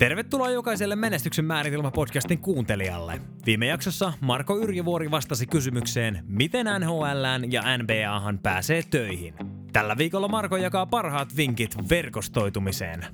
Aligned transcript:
Tervetuloa 0.00 0.50
jokaiselle 0.50 0.96
Menestyksen 0.96 1.44
määritelmä 1.44 1.90
podcastin 1.90 2.38
kuuntelijalle. 2.38 3.20
Viime 3.46 3.66
jaksossa 3.66 4.12
Marko 4.20 4.58
Yrjövuori 4.58 5.10
vastasi 5.10 5.46
kysymykseen, 5.46 6.24
miten 6.26 6.66
NHLään 6.66 7.52
ja 7.52 7.62
NBAhan 7.78 8.38
pääsee 8.38 8.82
töihin. 8.90 9.34
Tällä 9.72 9.96
viikolla 9.98 10.28
Marko 10.28 10.56
jakaa 10.56 10.86
parhaat 10.86 11.36
vinkit 11.36 11.76
verkostoitumiseen. 11.90 13.06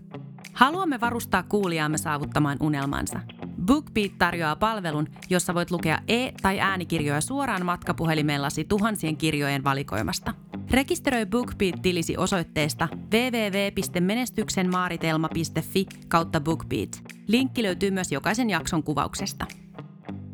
Haluamme 0.53 1.01
varustaa 1.01 1.43
kuulijaamme 1.43 1.99
saavuttamaan 1.99 2.59
unelmansa. 2.61 3.21
BookBeat 3.67 4.13
tarjoaa 4.19 4.57
palvelun, 4.57 5.09
jossa 5.31 5.55
voit 5.55 5.71
lukea 5.71 5.99
e- 6.09 6.33
tai 6.43 6.61
äänikirjoja 6.61 7.21
suoraan 7.21 7.67
matkapuhelimellasi 7.67 8.65
tuhansien 8.65 9.17
kirjojen 9.17 9.65
valikoimasta. 9.65 10.35
Rekisteröi 10.71 11.27
BookBeat-tilisi 11.27 12.17
osoitteesta 12.17 12.89
www.menestyksenmaaritelma.fi 13.13 15.87
kautta 16.09 16.41
BookBeat. 16.41 17.03
Linkki 17.27 17.63
löytyy 17.63 17.91
myös 17.91 18.13
jokaisen 18.13 18.51
jakson 18.51 18.83
kuvauksesta. 18.83 19.47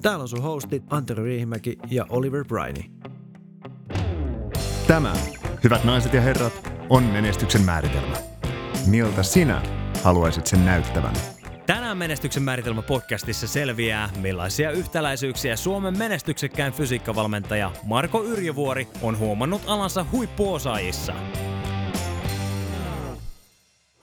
Täällä 0.03 0.23
on 0.23 0.29
sun 0.29 0.43
hostit 0.43 0.83
Antero 0.91 1.25
Riihimäki 1.25 1.79
ja 1.91 2.07
Oliver 2.09 2.45
Briney. 2.45 2.83
Tämä, 4.87 5.13
hyvät 5.65 5.85
naiset 5.85 6.13
ja 6.13 6.21
herrat, 6.21 6.73
on 6.91 7.03
menestyksen 7.03 7.63
määritelmä. 7.63 8.17
Miltä 8.87 9.23
sinä 9.23 9.63
haluaisit 10.05 10.47
sen 10.47 10.65
näyttävän? 10.65 11.15
Tänään 11.67 11.99
Menestyksen 11.99 12.43
määritelmä 12.43 12.83
podcastissa 12.83 13.49
selviää, 13.49 14.11
millaisia 14.21 14.71
yhtäläisyyksiä 14.71 15.57
Suomen 15.57 15.99
menestyksekkään 15.99 16.73
fysiikkavalmentaja 16.73 17.71
Marko 17.83 18.25
Yrjövuori 18.25 18.89
on 19.03 19.19
huomannut 19.19 19.63
alansa 19.67 20.07
huippuosaajissa. 20.13 21.15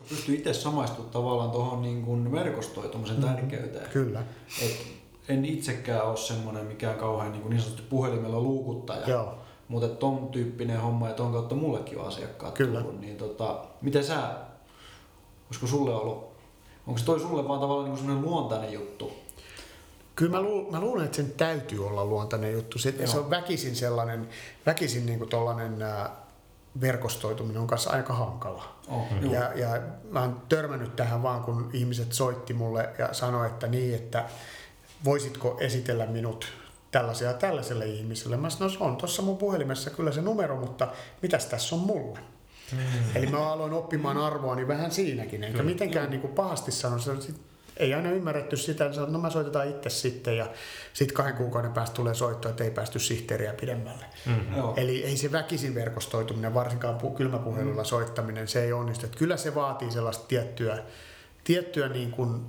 pystyy 0.09 0.35
itse 0.35 0.53
samaistumaan 0.53 1.11
tavallaan 1.11 1.51
tuohon 1.51 1.81
niin 1.81 2.03
kuin 2.03 2.31
verkostoitumisen 2.31 3.17
mm, 3.17 3.23
tärkeyteen. 3.23 3.89
Kyllä. 3.89 4.23
Et 4.61 4.87
en 5.27 5.45
itsekään 5.45 6.05
ole 6.05 6.17
semmoinen 6.17 6.66
mikään 6.66 6.95
kauhean 6.95 7.31
niin, 7.31 7.41
kuin 7.41 7.49
niin 7.49 7.61
sanotusti 7.61 7.89
puhelimella 7.89 8.39
luukuttaja. 8.39 9.09
Joo. 9.09 9.38
Mutta 9.67 9.88
ton 9.88 10.27
tyyppinen 10.27 10.81
homma 10.81 11.07
ja 11.07 11.13
ton 11.13 11.31
kautta 11.31 11.55
mullekin 11.55 11.99
on 11.99 12.07
asiakkaat 12.07 12.53
Kyllä. 12.53 12.81
tullut. 12.81 13.01
Niin 13.01 13.17
tota, 13.17 13.63
miten 13.81 14.03
sä, 14.03 14.31
olisiko 15.47 15.67
sulle 15.67 15.95
ollut, 15.95 16.28
onko 16.89 16.99
se 16.99 17.05
toi 17.05 17.19
sulle 17.19 17.47
vaan 17.47 17.59
tavallaan 17.59 17.85
niin 17.85 17.97
kuin 17.97 18.05
semmoinen 18.05 18.31
luontainen 18.31 18.73
juttu? 18.73 19.11
Kyllä 20.15 20.31
mä, 20.31 20.41
lu, 20.41 20.71
mä 20.71 20.79
luulen, 20.79 21.05
että 21.05 21.15
sen 21.15 21.31
täytyy 21.31 21.87
olla 21.87 22.05
luontainen 22.05 22.53
juttu. 22.53 22.79
Se, 22.79 23.07
se 23.07 23.19
on 23.19 23.29
väkisin 23.29 23.75
sellainen, 23.75 24.29
väkisin 24.65 25.05
niin 25.05 25.19
kuin 25.19 25.29
tollainen 25.29 25.81
ää, 25.81 26.09
verkostoituminen 26.81 27.61
on 27.61 27.67
kanssa 27.67 27.89
aika 27.89 28.13
hankala. 28.13 28.75
Oh, 28.87 29.11
Mm. 29.11 29.31
Ja, 29.31 29.53
ja 29.55 29.81
mä 30.11 30.21
oon 30.21 30.41
törmännyt 30.49 30.95
tähän 30.95 31.23
vaan, 31.23 31.43
kun 31.43 31.69
ihmiset 31.73 32.13
soitti 32.13 32.53
mulle 32.53 32.89
ja 32.97 33.13
sanoi, 33.13 33.47
että 33.47 33.67
niin, 33.67 33.95
että 33.95 34.29
voisitko 35.05 35.57
esitellä 35.59 36.05
minut 36.05 36.47
tällaisia 36.91 37.33
tällaiselle 37.33 37.85
ihmiselle. 37.85 38.37
Mä 38.37 38.49
sanoin, 38.49 38.73
no 38.73 38.77
se 38.77 38.83
on 38.83 38.95
tuossa 38.95 39.21
mun 39.21 39.37
puhelimessa 39.37 39.89
kyllä 39.89 40.11
se 40.11 40.21
numero, 40.21 40.55
mutta 40.55 40.87
mitäs 41.21 41.45
tässä 41.45 41.75
on 41.75 41.81
mulle? 41.81 42.19
Mm. 42.72 43.16
Eli 43.16 43.28
mä 43.28 43.52
aloin 43.52 43.73
oppimaan 43.73 44.17
arvoani 44.17 44.67
vähän 44.67 44.92
siinäkin, 44.92 45.44
enkä 45.44 45.64
mitenkään 45.64 46.09
niin 46.09 46.22
kuin 46.22 46.34
pahasti 46.34 46.72
sano. 46.72 47.00
Se, 47.00 47.22
sit, 47.22 47.36
ei 47.78 47.94
aina 47.94 48.12
ymmärretty 48.12 48.58
sitä, 48.58 48.86
että 48.86 49.02
no 49.02 49.20
mä 49.20 49.30
soitetaan 49.30 49.70
itse 49.70 49.89
sitten 49.89 50.38
ja 50.38 50.50
sitten 50.94 51.16
kahden 51.16 51.36
kuukauden 51.36 51.73
päästä 51.73 51.95
tulee 51.95 52.14
soitto, 52.14 52.50
että 52.50 52.64
ei 52.64 52.72
päästy 52.72 53.00
sihteeriä 53.00 53.53
pidemmälle. 53.53 54.06
Mm. 54.25 54.58
Joo. 54.58 54.73
Eli 54.78 55.03
ei 55.03 55.17
se 55.17 55.31
väkisin 55.31 55.75
verkostoituminen, 55.75 56.53
varsinkaan 56.53 57.02
pu- 57.02 57.16
kylmäpuhelulla 57.16 57.84
soittaminen, 57.84 58.47
se 58.47 58.64
ei 58.64 58.73
onnistu. 58.73 59.06
Että 59.06 59.17
kyllä 59.17 59.38
se 59.38 59.56
vaatii 59.56 59.92
sellaista 59.92 60.28
tiettyä, 60.28 60.84
tiettyä 61.44 61.90
niin 61.90 62.12
kuin 62.12 62.45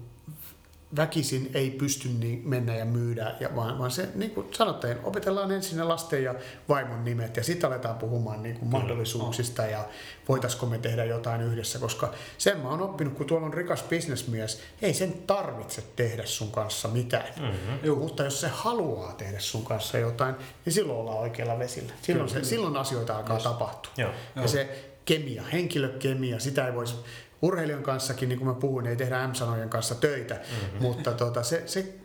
väkisin 0.96 1.50
ei 1.54 1.70
pysty 1.70 2.08
niin 2.08 2.42
mennä 2.48 2.76
ja 2.76 2.84
myydä, 2.84 3.34
ja 3.40 3.56
vaan, 3.56 3.78
vaan 3.78 3.90
se, 3.90 4.08
niin 4.14 4.30
kuin 4.30 4.46
sanottiin, 4.54 4.96
opetellaan 5.04 5.52
ensin 5.52 5.78
ne 5.78 5.84
lasten 5.84 6.22
ja 6.24 6.34
vaimon 6.68 7.04
nimet 7.04 7.36
ja 7.36 7.44
sitten 7.44 7.70
aletaan 7.70 7.96
puhumaan 7.96 8.42
niin 8.42 8.56
kuin 8.56 8.70
mahdollisuuksista 8.70 9.62
ja 9.62 9.84
voitaisiko 10.28 10.66
me 10.66 10.78
tehdä 10.78 11.04
jotain 11.04 11.40
yhdessä, 11.40 11.78
koska 11.78 12.12
sen 12.38 12.58
mä 12.58 12.68
oon 12.68 12.82
oppinut, 12.82 13.14
kun 13.14 13.26
tuolla 13.26 13.46
on 13.46 13.54
rikas 13.54 13.82
bisnesmies, 13.82 14.62
ei 14.82 14.94
sen 14.94 15.12
tarvitse 15.12 15.82
tehdä 15.96 16.26
sun 16.26 16.50
kanssa 16.50 16.88
mitään. 16.88 17.28
Mm-hmm. 17.40 17.98
Mutta 17.98 18.24
jos 18.24 18.40
se 18.40 18.48
haluaa 18.48 19.12
tehdä 19.12 19.38
sun 19.38 19.64
kanssa 19.64 19.98
jotain, 19.98 20.34
niin 20.64 20.72
silloin 20.72 20.98
ollaan 20.98 21.18
oikealla 21.18 21.58
vesillä. 21.58 21.92
Silloin, 22.02 22.28
se, 22.28 22.44
silloin 22.44 22.76
asioita 22.76 23.16
alkaa 23.16 23.38
tapahtua. 23.38 23.92
Joo. 23.96 24.10
Ja 24.36 24.48
se 24.48 24.90
kemia, 25.04 25.42
henkilökemia, 25.42 26.38
sitä 26.38 26.66
ei 26.66 26.74
voisi 26.74 26.94
urheilijan 27.42 27.82
kanssakin, 27.82 28.28
niin 28.28 28.38
kuin 28.38 28.48
mä 28.48 28.54
puhuin, 28.54 28.86
ei 28.86 28.96
tehdä 28.96 29.28
M-sanojen 29.28 29.68
kanssa 29.68 29.94
töitä, 29.94 30.34
mm-hmm. 30.34 30.82
mutta 30.82 31.12
tota, 31.12 31.42
se, 31.42 31.62
se 31.66 32.00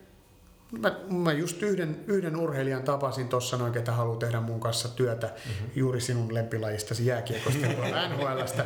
Mä, 0.72 0.96
mä 1.10 1.34
just 1.34 1.62
yhden, 1.62 2.04
yhden 2.08 2.36
urheilijan 2.36 2.84
tapasin 2.84 3.30
tuossa 3.30 3.58
noin, 3.58 3.74
ketä 3.74 3.92
haluaa 3.92 4.18
tehdä 4.18 4.42
mun 4.42 4.60
kanssa 4.60 4.90
työtä 4.90 5.28
mm-hmm. 5.28 5.70
juuri 5.76 6.02
sinun 6.02 6.34
lempilajistasi 6.34 7.06
jääkiekosta 7.06 7.68
NHLstä, 8.10 8.66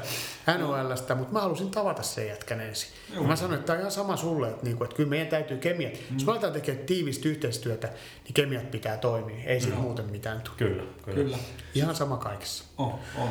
NHLstä 0.57 1.15
mutta 1.15 1.33
mä 1.33 1.41
halusin 1.41 1.71
tavata 1.71 2.03
sen 2.03 2.27
jätkän 2.27 2.61
ensin. 2.61 2.89
Ja 3.15 3.21
mä 3.21 3.35
sanoin, 3.35 3.55
että 3.55 3.65
tämä 3.65 3.75
on 3.75 3.79
ihan 3.79 3.91
sama 3.91 4.17
sulle, 4.17 4.49
että, 4.49 4.63
niinku, 4.63 4.83
että 4.83 4.95
kyllä 4.95 5.09
meidän 5.09 5.27
täytyy 5.27 5.57
kemiat. 5.57 5.93
Mm-hmm. 5.93 6.17
Jos 6.17 6.25
me 6.25 6.31
aletaan 6.31 6.53
tekemään 6.53 6.85
tiivistä 6.85 7.29
yhteistyötä, 7.29 7.87
niin 8.23 8.33
kemiat 8.33 8.71
pitää 8.71 8.97
toimia, 8.97 9.43
ei 9.45 9.61
siitä 9.61 9.77
muuten 9.77 10.05
mitään 10.05 10.41
tule. 10.41 10.55
Kyllä, 10.57 10.83
Kyllä. 11.05 11.37
Ihan 11.75 11.95
sama 11.95 12.17
kaikessa. 12.17 12.63
On, 12.77 12.93
on. 13.17 13.29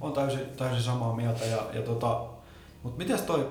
on 0.00 0.12
täysin, 0.12 0.46
täysin 0.56 0.82
samaa 0.82 1.16
mieltä. 1.16 1.44
Ja, 1.44 1.66
ja 1.72 1.82
tota, 1.82 2.37
mutta 2.82 2.98
mitäs 2.98 3.22
toi, 3.22 3.48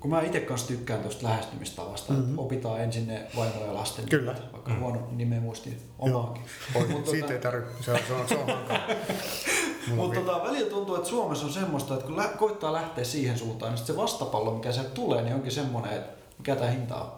kun 0.00 0.10
mä 0.10 0.22
itse 0.22 0.40
kanssa 0.40 0.68
tykkään 0.68 1.00
tuosta 1.00 1.26
lähestymistavasta, 1.26 2.12
mm-hmm. 2.12 2.30
että 2.30 2.42
opitaan 2.42 2.80
ensin 2.80 3.06
ne 3.06 3.26
vaimo 3.36 3.64
ja 3.66 3.74
lasten 3.74 4.08
Kyllä. 4.08 4.32
nimet, 4.32 4.52
vaikka 4.52 4.74
huono 4.74 5.08
nimen 5.10 5.42
muisti 5.42 5.76
omaakin. 5.98 6.42
Oi, 6.74 6.88
Mut 6.88 7.06
siitä 7.06 7.26
tota- 7.26 7.32
ei 7.32 7.38
tarvitse, 7.38 7.82
se 7.82 7.92
on, 7.92 7.98
se 8.08 8.14
on, 8.14 8.28
se 8.28 8.34
on 8.34 8.46
Mutta 9.96 10.20
on 10.20 10.26
tota, 10.26 10.44
välillä 10.44 10.70
tuntuu, 10.70 10.94
että 10.94 11.08
Suomessa 11.08 11.46
on 11.46 11.52
semmoista, 11.52 11.94
että 11.94 12.06
kun 12.06 12.16
lä- 12.16 12.32
koittaa 12.38 12.72
lähteä 12.72 13.04
siihen 13.04 13.38
suuntaan, 13.38 13.72
niin 13.72 13.78
sit 13.78 13.86
se 13.86 13.96
vastapallo, 13.96 14.54
mikä 14.54 14.72
sieltä 14.72 14.90
tulee, 14.90 15.22
niin 15.22 15.34
onkin 15.34 15.52
semmoinen, 15.52 15.92
että 15.92 16.12
mikä 16.38 16.56
tämä 16.56 16.70
hinta 16.70 16.96
on 16.96 17.10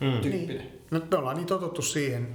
mm. 0.00 0.20
tyyppinen. 0.20 0.56
Niin. 0.56 0.82
No, 0.90 1.00
me 1.10 1.16
ollaan 1.16 1.36
niin 1.36 1.46
totuttu 1.46 1.82
siihen, 1.82 2.34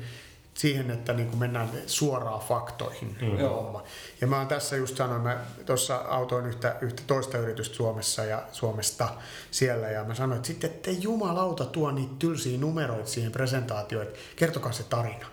siihen 0.54 0.92
että 0.92 1.14
niin 1.14 1.28
kuin 1.28 1.40
mennään 1.40 1.70
suoraan 1.88 2.40
faktoihin. 2.40 3.18
Mm. 3.22 3.40
Joo. 3.40 3.84
Ja 4.22 4.28
mä 4.28 4.38
oon 4.38 4.48
tässä 4.48 4.76
just 4.76 4.98
sanoin, 4.98 5.22
mä 5.22 5.38
tuossa 5.66 5.96
autoin 5.96 6.46
yhtä, 6.46 6.76
yhtä 6.82 7.04
toista 7.08 7.38
yritystä 7.38 7.76
Suomessa 7.76 8.26
ja 8.26 8.44
Suomesta 8.52 9.10
siellä 9.52 9.88
ja 9.88 10.04
mä 10.04 10.16
sanoin, 10.16 10.36
että 10.36 10.48
sitten 10.48 10.70
että 10.70 10.92
jumalauta 10.92 11.66
tuo 11.66 11.92
niitä 11.92 12.14
tylsiä 12.20 12.58
numeroita 12.58 13.10
siihen 13.10 13.32
presentaatioon, 13.32 14.08
että 14.08 14.20
kertokaa 14.36 14.72
se 14.72 14.84
tarina. 14.84 15.26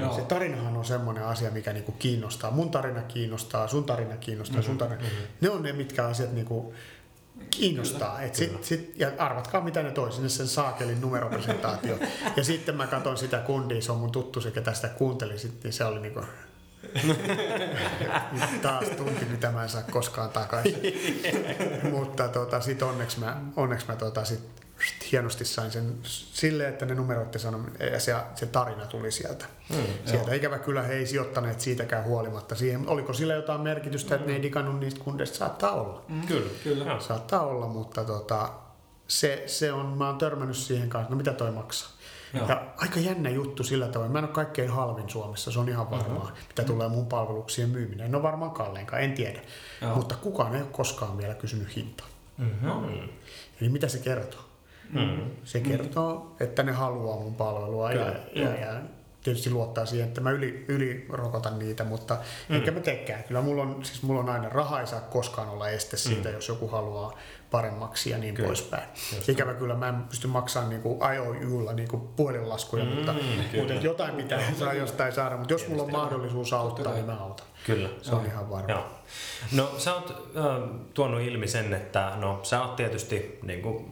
Joo. 0.00 0.14
Se 0.14 0.22
tarinahan 0.22 0.76
on 0.76 0.84
semmoinen 0.84 1.24
asia, 1.24 1.50
mikä 1.50 1.72
niinku 1.72 1.92
kiinnostaa. 1.92 2.50
Mun 2.50 2.70
tarina 2.70 3.02
kiinnostaa, 3.02 3.68
sun 3.68 3.84
tarina 3.84 4.16
kiinnostaa, 4.16 4.62
sun 4.62 4.78
tarina. 4.78 5.02
Ne 5.40 5.50
on 5.50 5.62
ne, 5.62 5.72
mitkä 5.72 6.06
asiat 6.06 6.32
niinku 6.32 6.74
kiinnostaa. 7.50 8.22
Et 8.22 8.34
sit, 8.34 8.64
sit, 8.64 8.92
ja 8.96 9.10
arvatkaa, 9.18 9.60
mitä 9.60 9.82
ne 9.82 9.90
toi 9.90 10.12
sinne 10.12 10.28
sen 10.28 10.48
saakelin 10.48 11.00
numeropresentaatio. 11.00 11.98
ja 12.36 12.44
sitten 12.44 12.76
mä 12.76 12.86
katson 12.86 13.16
sitä 13.16 13.38
kundia, 13.38 13.82
se 13.82 13.92
on 13.92 13.98
mun 13.98 14.12
tuttu 14.12 14.40
se, 14.40 14.50
ketä 14.50 14.74
sitä 14.74 14.88
kuunteli, 14.88 15.38
sit, 15.38 15.62
niin 15.62 15.72
se 15.72 15.84
oli 15.84 16.00
niinku... 16.00 16.20
Taas 18.62 18.84
tunti, 18.96 19.24
mitä 19.24 19.50
mä 19.50 19.62
en 19.62 19.68
saa 19.68 19.82
koskaan 19.90 20.30
takaisin. 20.30 20.82
Mutta 21.92 22.28
tota, 22.28 22.60
sit 22.60 22.82
onneksi 22.82 23.20
mä, 23.20 23.40
onneksi 23.56 23.86
mä 23.88 23.96
tota, 23.96 24.24
sit 24.24 24.63
hienosti 25.12 25.44
sain 25.44 25.70
sen 25.70 25.98
silleen, 26.32 26.70
että 26.70 26.86
ne 26.86 26.94
numeroitte 26.94 27.38
sanon, 27.38 27.72
ja 27.92 28.00
se, 28.00 28.14
se 28.34 28.46
tarina 28.46 28.86
tuli 28.86 29.10
sieltä. 29.10 29.44
Mm, 29.70 29.76
sieltä. 30.04 30.34
Ikävä 30.34 30.58
kyllä 30.58 30.82
he 30.82 30.94
ei 30.94 31.06
sijoittaneet 31.06 31.60
siitäkään 31.60 32.04
huolimatta 32.04 32.54
siihen. 32.54 32.88
Oliko 32.88 33.12
sillä 33.12 33.34
jotain 33.34 33.60
merkitystä, 33.60 34.14
että 34.14 34.26
ne 34.26 34.32
ei 34.32 34.42
digannut 34.42 34.80
niistä 34.80 35.00
kundeista? 35.04 35.36
Saattaa 35.36 35.72
olla. 35.72 36.04
Mm. 36.08 36.26
Kyllä, 36.26 36.50
kyllä. 36.64 37.00
Saattaa 37.00 37.46
olla, 37.46 37.66
mutta 37.66 38.04
tota, 38.04 38.52
se, 39.08 39.42
se 39.46 39.72
on, 39.72 39.86
mä 39.86 40.06
oon 40.06 40.18
törmännyt 40.18 40.56
siihen 40.56 40.88
kanssa, 40.88 41.10
no 41.10 41.16
mitä 41.16 41.32
toi 41.32 41.50
maksaa. 41.50 41.90
Joo. 42.34 42.48
Ja 42.48 42.64
aika 42.76 43.00
jännä 43.00 43.30
juttu 43.30 43.64
sillä 43.64 43.88
tavoin. 43.88 44.12
Mä 44.12 44.18
en 44.18 44.24
ole 44.24 44.32
kaikkein 44.32 44.70
halvin 44.70 45.10
Suomessa, 45.10 45.52
se 45.52 45.58
on 45.58 45.68
ihan 45.68 45.90
varmaa, 45.90 46.24
mm-hmm. 46.24 46.46
mitä 46.48 46.64
tulee 46.64 46.88
mun 46.88 47.06
palveluksien 47.06 47.70
myyminen. 47.70 48.06
En 48.06 48.14
ole 48.14 48.22
varmaan 48.22 48.50
kalleinkaan, 48.50 49.02
en 49.02 49.12
tiedä. 49.12 49.40
Joo. 49.82 49.96
Mutta 49.96 50.14
kukaan 50.16 50.54
ei 50.54 50.62
ole 50.62 50.70
koskaan 50.72 51.18
vielä 51.18 51.34
kysynyt 51.34 51.76
hintaa. 51.76 52.06
Mm-hmm. 52.38 53.08
Eli 53.60 53.68
mitä 53.68 53.88
se 53.88 53.98
kertoo? 53.98 54.43
Mm-hmm. 54.92 55.30
Se 55.44 55.60
kertoo, 55.60 56.36
että 56.40 56.62
ne 56.62 56.72
haluaa 56.72 57.16
mun 57.20 57.34
palvelua 57.34 57.92
ja, 57.92 58.14
ja, 58.34 58.54
ja 58.60 58.80
tietysti 59.24 59.50
luottaa 59.50 59.86
siihen, 59.86 60.08
että 60.08 60.20
mä 60.20 60.30
yli, 60.30 60.64
ylirokotan 60.68 61.58
niitä, 61.58 61.84
mutta 61.84 62.18
mm. 62.48 62.56
enkä 62.56 62.70
mä 62.70 62.80
tekään. 62.80 63.24
Kyllä 63.24 63.40
mulla 63.40 63.62
on, 63.62 63.84
siis 63.84 64.02
mulla 64.02 64.20
on 64.20 64.28
aina 64.28 64.48
raha 64.48 64.80
ei 64.80 64.86
saa 64.86 65.00
koskaan 65.00 65.48
olla 65.48 65.68
este 65.68 65.96
siitä, 65.96 66.28
mm. 66.28 66.34
jos 66.34 66.48
joku 66.48 66.68
haluaa 66.68 67.18
paremmaksi 67.50 68.10
ja 68.10 68.18
niin 68.18 68.34
Kyllä. 68.34 68.46
poispäin. 68.46 68.88
Ikävä 69.28 69.54
kyllä 69.54 69.74
mä 69.74 69.88
en 69.88 70.02
pysty 70.02 70.26
maksamaan 70.26 70.70
niin 70.70 70.82
kuin 70.82 71.00
IOUlla 71.14 71.72
niin 71.72 71.88
kuin 71.88 72.02
puhelinlaskuja, 72.16 72.84
mutta, 72.84 73.14
mutta 73.56 73.74
et 73.74 73.82
jotain 73.82 74.14
pitää 74.14 74.40
saa 74.58 74.72
jostain 74.72 75.12
saada. 75.12 75.36
Mutta 75.36 75.54
jos 75.54 75.68
mulla 75.68 75.82
on 75.82 75.92
mahdollisuus 75.92 76.52
auttaa, 76.52 76.92
niin 76.92 77.06
mä 77.06 77.16
autan. 77.20 77.46
Kyllä. 77.66 77.88
Se 78.02 78.14
on 78.14 78.26
ihan 78.26 78.50
varma. 78.50 78.70
Joo. 78.70 78.84
No 79.52 79.70
sä 79.78 79.94
oot 79.94 80.10
äh, 80.36 80.44
tuonut 80.94 81.20
ilmi 81.20 81.48
sen, 81.48 81.74
että 81.74 82.12
no 82.16 82.40
sä 82.42 82.62
oot 82.62 82.76
tietysti, 82.76 83.38
niin 83.42 83.62
kuin 83.62 83.84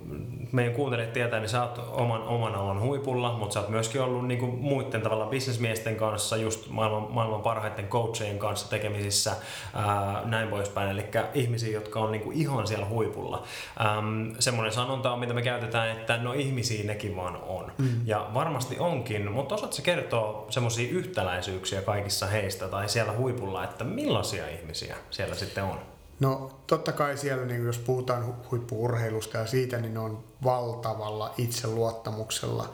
meidän 0.53 0.75
kuuntelijat 0.75 1.13
tietää, 1.13 1.41
niin 1.41 1.49
sä 1.49 1.63
oot 1.63 1.81
oman, 1.91 2.23
oman 2.23 2.55
alan 2.55 2.81
huipulla, 2.81 3.33
mutta 3.33 3.55
sä 3.55 3.61
oot 3.61 3.69
myöskin 3.69 4.01
ollut 4.01 4.29
niin 4.29 4.41
kuin 4.41 4.55
muiden 4.55 5.03
tavalla 5.03 5.27
bisnesmiesten 5.27 5.97
kanssa, 5.97 6.37
just 6.37 6.69
maailman, 6.69 7.13
maailman 7.13 7.43
parhaiten 7.43 7.89
coachien 7.89 8.39
kanssa 8.39 8.71
tekemisissä, 8.71 9.31
äh, 9.31 10.25
näin 10.25 10.49
poispäin, 10.49 10.91
eli 10.91 11.05
ihmisiä, 11.35 11.73
jotka 11.73 12.01
on 12.01 12.13
niin 12.13 12.23
kuin 12.23 12.37
ihan 12.37 12.67
siellä 12.67 12.87
huipulla. 12.87 13.43
Ähm, 13.81 14.31
semmoinen 14.39 14.73
sanonta 14.73 15.13
on, 15.13 15.19
mitä 15.19 15.35
me 15.35 15.43
käytetään, 15.43 15.91
että 15.91 16.17
no 16.17 16.33
ihmisiä 16.33 16.85
nekin 16.85 17.17
vaan 17.17 17.37
on. 17.37 17.73
Mm. 17.79 17.89
Ja 18.05 18.31
varmasti 18.35 18.77
onkin, 18.79 19.33
mutta 19.33 19.55
osaatko 19.55 19.79
kertoa 19.83 20.47
semmoisia 20.51 20.91
yhtäläisyyksiä 20.91 21.83
kaikissa 21.83 22.27
heistä 22.27 22.69
tai 22.69 22.89
siellä 22.89 23.13
huipulla, 23.13 23.62
että 23.65 23.85
millaisia 23.85 24.49
ihmisiä 24.49 24.97
siellä 25.11 25.35
sitten 25.35 25.65
on? 25.65 25.79
No 26.21 26.61
totta 26.67 26.93
kai 26.93 27.17
siellä, 27.17 27.45
niin 27.47 27.67
jos 27.67 27.79
puhutaan 27.79 28.23
hu- 28.23 28.51
huippuurheilusta 28.51 29.39
ja 29.39 29.47
siitä, 29.47 29.79
niin 29.79 29.95
ne 29.95 30.01
on 30.01 30.25
valtavalla 30.45 31.35
itseluottamuksella 31.39 32.73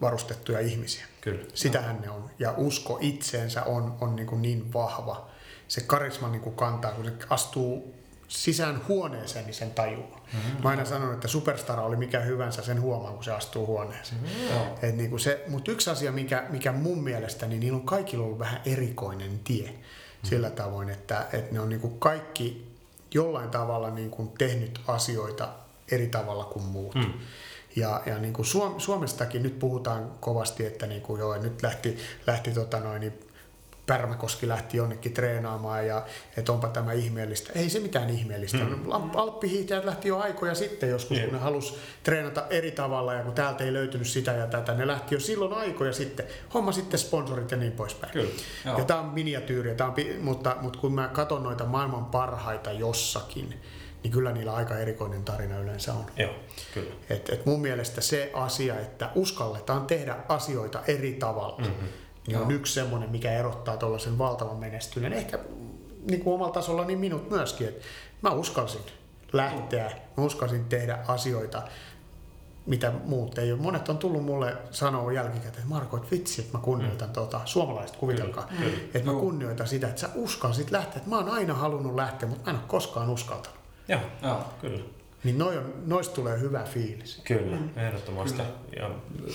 varustettuja 0.00 0.60
ihmisiä. 0.60 1.06
Kyllä. 1.20 1.44
Sitähän 1.54 2.00
ne 2.00 2.10
on. 2.10 2.30
Ja 2.38 2.54
usko 2.56 2.98
itseensä 3.00 3.62
on, 3.64 3.96
on 4.00 4.16
niin, 4.16 4.26
kuin 4.26 4.42
niin 4.42 4.72
vahva. 4.72 5.28
Se 5.68 5.80
karisma 5.80 6.28
niin 6.28 6.40
kuin 6.40 6.56
kantaa, 6.56 6.92
kun 6.92 7.04
se 7.04 7.12
astuu 7.30 7.94
sisään 8.28 8.80
huoneeseen, 8.88 9.44
niin 9.44 9.54
sen 9.54 9.70
tajuaa. 9.70 10.26
Mm-hmm. 10.32 10.62
Mä 10.62 10.68
aina 10.68 10.84
sanon, 10.84 11.14
että 11.14 11.28
superstara 11.28 11.82
oli 11.82 11.96
mikä 11.96 12.20
hyvänsä, 12.20 12.62
sen 12.62 12.80
huomaa, 12.80 13.12
kun 13.12 13.24
se 13.24 13.32
astuu 13.32 13.66
huoneeseen. 13.66 14.20
Mm-hmm. 14.20 14.88
Et 14.88 14.96
niin 14.96 15.10
kuin 15.10 15.20
se, 15.20 15.44
mutta 15.48 15.70
yksi 15.70 15.90
asia, 15.90 16.12
mikä, 16.12 16.46
mikä 16.48 16.72
mun 16.72 17.02
mielestä, 17.02 17.46
niin 17.46 17.60
niillä 17.60 17.76
on 17.76 17.86
kaikilla 17.86 18.24
ollut 18.24 18.38
vähän 18.38 18.60
erikoinen 18.66 19.38
tie. 19.38 19.68
Mm-hmm. 19.68 20.28
Sillä 20.28 20.50
tavoin, 20.50 20.88
että, 20.88 21.26
että 21.32 21.52
ne 21.52 21.60
on 21.60 21.68
niin 21.68 21.80
kuin 21.80 21.98
kaikki 21.98 22.68
jollain 23.14 23.50
tavalla 23.50 23.90
niin 23.90 24.10
kuin 24.10 24.28
tehnyt 24.38 24.80
asioita 24.86 25.48
eri 25.90 26.08
tavalla 26.08 26.44
kuin 26.44 26.64
muut. 26.64 26.94
Mm. 26.94 27.12
Ja, 27.76 28.02
ja 28.06 28.18
niin 28.18 28.32
kuin 28.32 28.46
Suom- 28.46 28.80
Suomestakin 28.80 29.42
nyt 29.42 29.58
puhutaan 29.58 30.10
kovasti, 30.20 30.66
että 30.66 30.86
niin 30.86 31.02
kuin 31.02 31.18
joo, 31.18 31.38
nyt 31.38 31.62
lähti, 31.62 31.98
lähti 32.26 32.50
tota 32.50 32.80
noin, 32.80 33.00
niin 33.00 33.27
Pärmäkoski 33.88 34.48
lähti 34.48 34.76
jonnekin 34.76 35.12
treenaamaan 35.12 35.86
ja 35.86 36.06
että 36.36 36.52
onpa 36.52 36.68
tämä 36.68 36.92
ihmeellistä. 36.92 37.52
Ei 37.54 37.70
se 37.70 37.80
mitään 37.80 38.10
ihmeellistä. 38.10 38.58
Mm. 38.58 38.90
Alppihiihtäjät 39.14 39.84
lähti 39.84 40.08
jo 40.08 40.18
aikoja 40.18 40.54
sitten 40.54 40.88
joskus, 40.88 41.16
Jep. 41.16 41.26
kun 41.26 41.34
ne 41.34 41.40
halus 41.44 41.78
treenata 42.02 42.46
eri 42.50 42.70
tavalla 42.70 43.14
ja 43.14 43.22
kun 43.22 43.32
täältä 43.32 43.64
ei 43.64 43.72
löytynyt 43.72 44.06
sitä 44.06 44.32
ja 44.32 44.46
tätä. 44.46 44.74
Ne 44.74 44.86
lähti 44.86 45.14
jo 45.14 45.20
silloin 45.20 45.52
aikoja 45.52 45.92
sitten. 45.92 46.26
Homma 46.54 46.72
sitten 46.72 47.00
sponsorit 47.00 47.50
ja 47.50 47.56
niin 47.56 47.72
poispäin. 47.72 48.12
Kyllä. 48.12 48.30
Ja 48.78 48.84
tämä 48.84 49.00
on 49.00 49.06
miniatyyriä, 49.06 49.74
tää 49.74 49.86
on, 49.86 49.94
mutta, 50.20 50.56
mutta 50.60 50.78
kun 50.78 50.94
mä 50.94 51.08
katson 51.08 51.42
noita 51.42 51.64
maailman 51.64 52.04
parhaita 52.04 52.72
jossakin, 52.72 53.54
niin 54.02 54.12
kyllä 54.12 54.32
niillä 54.32 54.54
aika 54.54 54.78
erikoinen 54.78 55.24
tarina 55.24 55.58
yleensä 55.58 55.94
on. 55.94 56.06
Joo, 56.16 56.34
kyllä. 56.74 56.90
Et, 57.10 57.28
et 57.28 57.46
mun 57.46 57.60
mielestä 57.60 58.00
se 58.00 58.30
asia, 58.34 58.80
että 58.80 59.10
uskalletaan 59.14 59.86
tehdä 59.86 60.16
asioita 60.28 60.80
eri 60.86 61.12
tavalla, 61.12 61.58
mm-hmm. 61.58 61.88
Niin 62.28 62.38
on 62.38 62.50
yksi 62.50 62.72
semmoinen, 62.72 63.10
mikä 63.10 63.32
erottaa 63.32 63.76
tuollaisen 63.76 64.18
valtavan 64.18 64.56
menestyneen. 64.56 65.12
Ehkä 65.12 65.38
niin 66.10 66.20
kuin 66.20 66.34
omalla 66.34 66.52
tasolla 66.52 66.84
niin 66.84 66.98
minut 66.98 67.30
myöskin, 67.30 67.68
että 67.68 67.84
mä 68.22 68.30
uskalsin 68.30 68.80
lähteä, 69.32 69.90
mä 70.16 70.24
uskalsin 70.24 70.64
tehdä 70.64 70.98
asioita, 71.08 71.62
mitä 72.66 72.92
muut 73.04 73.38
ei 73.38 73.52
ole. 73.52 73.60
Monet 73.60 73.88
on 73.88 73.98
tullut 73.98 74.24
mulle 74.24 74.56
sanoa 74.70 75.12
jälkikäteen, 75.12 75.54
että 75.54 75.68
Marko, 75.68 75.96
että 75.96 76.10
vitsi, 76.10 76.40
että 76.40 76.58
mä 76.58 76.64
kunnioitan 76.64 77.08
mm. 77.08 77.12
tuota, 77.12 77.40
suomalaiset 77.44 77.96
kuvitelkaa, 77.96 78.48
kyllä. 78.58 78.76
että 78.94 79.12
mä 79.12 79.18
kunnioitan 79.18 79.66
sitä, 79.68 79.88
että 79.88 80.00
sä 80.00 80.08
uskalsit 80.14 80.70
lähteä, 80.70 80.96
että 80.96 81.10
mä 81.10 81.16
oon 81.16 81.28
aina 81.28 81.54
halunnut 81.54 81.94
lähteä, 81.94 82.28
mutta 82.28 82.44
mä 82.44 82.50
en 82.50 82.56
ole 82.56 82.68
koskaan 82.68 83.10
uskaltanut. 83.10 83.58
Joo, 83.88 84.00
Joo. 84.22 84.44
kyllä. 84.60 84.97
Niin 85.24 85.38
noi 85.38 85.58
on, 85.58 85.74
noista 85.86 86.14
tulee 86.14 86.40
hyvä 86.40 86.64
fiilis. 86.64 87.20
Kyllä, 87.24 87.56
ehdottomasti. 87.76 88.42
Ja 88.76 88.90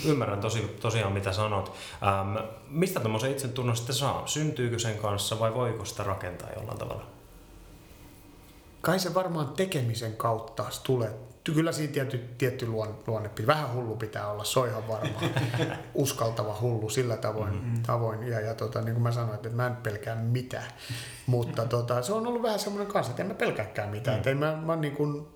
ymmärrän 0.06 0.40
tosi, 0.40 0.76
tosiaan, 0.82 1.14
mitä 1.14 1.32
sanot. 1.32 1.74
Ähm, 2.04 2.46
mistä 2.68 3.00
tämmöisen 3.00 3.32
itsetunnon 3.32 3.78
sitten 3.78 3.96
saa? 3.96 4.28
Syntyykö 4.28 4.80
sen 4.80 4.98
kanssa 4.98 5.40
vai 5.40 5.54
voiko 5.54 5.86
sitä 5.86 6.04
rakentaa 6.04 6.50
jollain 6.56 6.78
tavalla? 6.80 7.06
Kai 8.82 9.00
se 9.00 9.14
varmaan 9.14 9.48
tekemisen 9.48 10.16
kautta 10.16 10.66
tulee. 10.84 11.12
Kyllä 11.44 11.72
siinä 11.72 11.94
tietty, 11.94 12.18
tietty 12.38 12.68
luonne. 12.68 13.30
Vähän 13.48 13.74
hullu 13.74 13.96
pitää 13.96 14.32
olla, 14.32 14.44
se 14.44 14.60
on 14.60 14.68
ihan 14.68 14.88
varma. 14.88 15.20
Uskaltava 15.94 16.58
hullu 16.62 16.90
sillä 16.90 17.18
tavoin. 17.18 17.54
Mm-hmm. 17.54 17.84
tavoin. 17.84 18.28
Ja, 18.28 18.40
ja 18.40 18.54
tota, 18.54 18.82
niin 18.82 18.94
kuin 18.94 19.04
mä 19.04 19.12
sanoin, 19.12 19.36
että 19.36 19.50
mä 19.50 19.68
en 19.68 19.76
pelkää 19.76 20.16
mitään. 20.16 20.72
Mutta 21.26 21.66
tota, 21.66 22.02
se 22.02 22.14
on 22.14 22.28
ollut 22.28 22.44
vähän 22.44 22.60
semmoinen 22.60 22.94
kanssa, 22.94 23.12
että 23.12 23.24
en 23.24 23.28
mä 23.28 23.34
pelkääkään 23.34 23.90
mitään. 23.90 24.22
Mm. 24.26 24.38
mä, 24.38 24.56
mä 24.66 24.76
niin 24.76 24.96
kuin, 24.96 25.28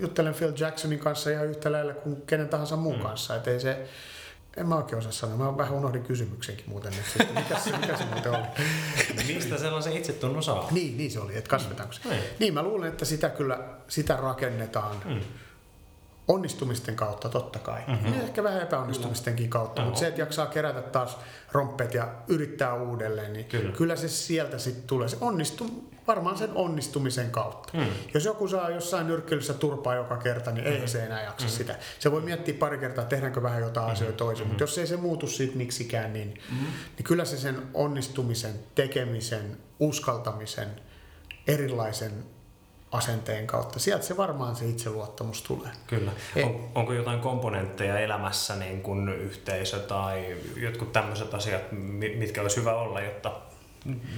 juttelen 0.00 0.34
Phil 0.34 0.52
Jacksonin 0.58 0.98
kanssa 0.98 1.30
ihan 1.30 1.46
yhtä 1.46 1.72
lailla 1.72 1.94
kuin 1.94 2.22
kenen 2.22 2.48
tahansa 2.48 2.76
muun 2.76 2.96
mm. 2.96 3.02
kanssa. 3.02 3.36
Et 3.36 3.48
ei 3.48 3.60
se, 3.60 3.88
en 4.56 4.68
mä 4.68 4.76
oikein 4.76 4.98
osaa 4.98 5.12
sanoa. 5.12 5.36
Mä 5.36 5.56
vähän 5.56 5.74
unohdin 5.74 6.02
kysymyksenkin 6.02 6.64
muuten 6.68 6.92
nyt 6.92 7.06
sitten. 7.06 7.34
Mikä 7.34 7.58
se, 7.58 7.76
mikä 7.76 7.96
se 7.96 8.04
muuten 8.04 8.32
oli? 8.32 8.46
Mistä 9.34 9.58
sellaisen 9.58 9.96
itsetunnon 9.96 10.42
saa? 10.42 10.68
Niin, 10.70 10.96
niin 10.96 11.10
se 11.10 11.20
oli, 11.20 11.36
että 11.36 11.50
kasvetaanko 11.50 11.92
se. 11.92 12.08
Niin. 12.08 12.22
Niin, 12.38 12.54
mä 12.54 12.62
luulen, 12.62 12.88
että 12.88 13.04
sitä 13.04 13.28
kyllä 13.28 13.58
sitä 13.88 14.16
rakennetaan 14.16 14.96
mm. 15.04 15.20
Onnistumisten 16.28 16.96
kautta 16.96 17.28
totta 17.28 17.58
kai. 17.58 17.80
Mm-hmm. 17.86 18.14
Ja 18.14 18.22
ehkä 18.22 18.42
vähän 18.42 18.62
epäonnistumistenkin 18.62 19.50
kautta, 19.50 19.82
mutta 19.82 20.00
se, 20.00 20.06
että 20.06 20.20
jaksaa 20.20 20.46
kerätä 20.46 20.82
taas 20.82 21.18
romppeet 21.52 21.94
ja 21.94 22.08
yrittää 22.28 22.74
uudelleen, 22.74 23.32
niin 23.32 23.44
Kyllä. 23.44 23.72
kyllä, 23.72 23.96
se 23.96 24.08
sieltä 24.08 24.58
sitten 24.58 24.84
tulee. 24.86 25.08
Se 25.08 25.16
onnistuu 25.20 25.90
varmaan 26.06 26.38
sen 26.38 26.50
onnistumisen 26.54 27.30
kautta. 27.30 27.78
Mm. 27.78 27.86
Jos 28.14 28.24
joku 28.24 28.48
saa 28.48 28.70
jossain 28.70 29.06
nyrkkeilyssä 29.06 29.54
turpaa 29.54 29.94
joka 29.94 30.16
kerta, 30.16 30.50
niin 30.50 30.66
ei 30.66 30.88
se 30.88 31.04
enää 31.04 31.22
jaksa 31.22 31.46
mm. 31.46 31.50
sitä. 31.50 31.78
Se 31.98 32.12
voi 32.12 32.20
miettiä 32.20 32.54
pari 32.54 32.78
kertaa, 32.78 33.04
tehdäänkö 33.04 33.42
vähän 33.42 33.62
jotain 33.62 33.86
mm. 33.86 33.92
asioita 33.92 34.16
toisin, 34.16 34.46
mutta 34.46 34.62
jos 34.62 34.78
ei 34.78 34.86
se 34.86 34.96
muutu 34.96 35.26
siitä 35.26 35.56
miksikään, 35.56 36.12
niin, 36.12 36.40
mm. 36.50 36.56
niin 36.96 37.04
kyllä 37.04 37.24
se 37.24 37.36
sen 37.36 37.62
onnistumisen, 37.74 38.54
tekemisen, 38.74 39.56
uskaltamisen, 39.80 40.68
erilaisen 41.46 42.12
asenteen 42.92 43.46
kautta. 43.46 43.78
Sieltä 43.78 44.04
se 44.04 44.16
varmaan 44.16 44.56
se 44.56 44.68
itseluottamus 44.68 45.42
tulee. 45.42 45.70
Kyllä. 45.86 46.12
On, 46.44 46.68
onko 46.74 46.92
jotain 46.92 47.20
komponentteja 47.20 47.98
elämässä, 47.98 48.56
niin 48.56 48.82
kuin 48.82 49.08
yhteisö 49.08 49.78
tai 49.78 50.36
jotkut 50.56 50.92
tämmöiset 50.92 51.34
asiat, 51.34 51.72
mi- 51.72 52.16
mitkä 52.16 52.42
olisi 52.42 52.56
hyvä 52.56 52.74
olla, 52.74 53.00
jotta 53.00 53.32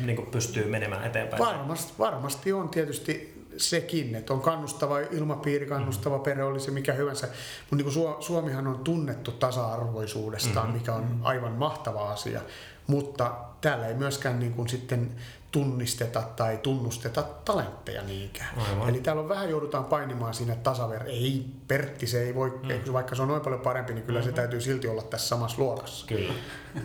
niin 0.04 0.16
kuin 0.16 0.30
pystyy 0.30 0.64
menemään 0.64 1.04
eteenpäin? 1.04 1.42
Varmasti, 1.42 1.92
varmasti 1.98 2.52
on 2.52 2.68
tietysti 2.68 3.42
sekin, 3.56 4.14
että 4.14 4.32
on 4.32 4.40
kannustava 4.40 4.98
ilmapiiri, 5.00 5.66
kannustava 5.66 6.18
perhe, 6.18 6.44
oli 6.44 6.60
se 6.60 6.70
mikä 6.70 6.92
hyvänsä. 6.92 7.28
Mutta 7.70 7.84
niin 7.84 8.22
Suomihan 8.22 8.66
on 8.66 8.78
tunnettu 8.78 9.32
tasa-arvoisuudestaan, 9.32 10.66
mm-hmm. 10.66 10.78
mikä 10.78 10.94
on 10.94 11.20
aivan 11.22 11.52
mahtava 11.52 12.12
asia. 12.12 12.40
Mutta 12.86 13.34
täällä 13.60 13.88
ei 13.88 13.94
myöskään 13.94 14.40
niin 14.40 14.52
kuin 14.52 14.68
sitten 14.68 15.10
tunnisteta 15.52 16.22
tai 16.36 16.58
tunnusteta 16.62 17.22
talentteja 17.22 18.02
niinkään. 18.02 18.58
Aivan. 18.58 18.88
Eli 18.88 19.00
täällä 19.00 19.22
on 19.22 19.28
vähän 19.28 19.50
joudutaan 19.50 19.84
painimaan 19.84 20.34
siinä 20.34 20.56
tasaver. 20.56 21.02
Ei, 21.06 21.46
Pertti 21.68 22.06
se 22.06 22.22
ei 22.22 22.34
voi, 22.34 22.60
mm. 22.62 22.92
vaikka 22.92 23.14
se 23.14 23.22
on 23.22 23.28
noin 23.28 23.42
paljon 23.42 23.60
parempi, 23.60 23.94
niin 23.94 24.04
kyllä 24.04 24.18
mm-hmm. 24.18 24.30
se 24.30 24.36
täytyy 24.36 24.60
silti 24.60 24.88
olla 24.88 25.02
tässä 25.02 25.28
samassa 25.28 25.62
luokassa 25.62 26.06
Kyllä. 26.06 26.34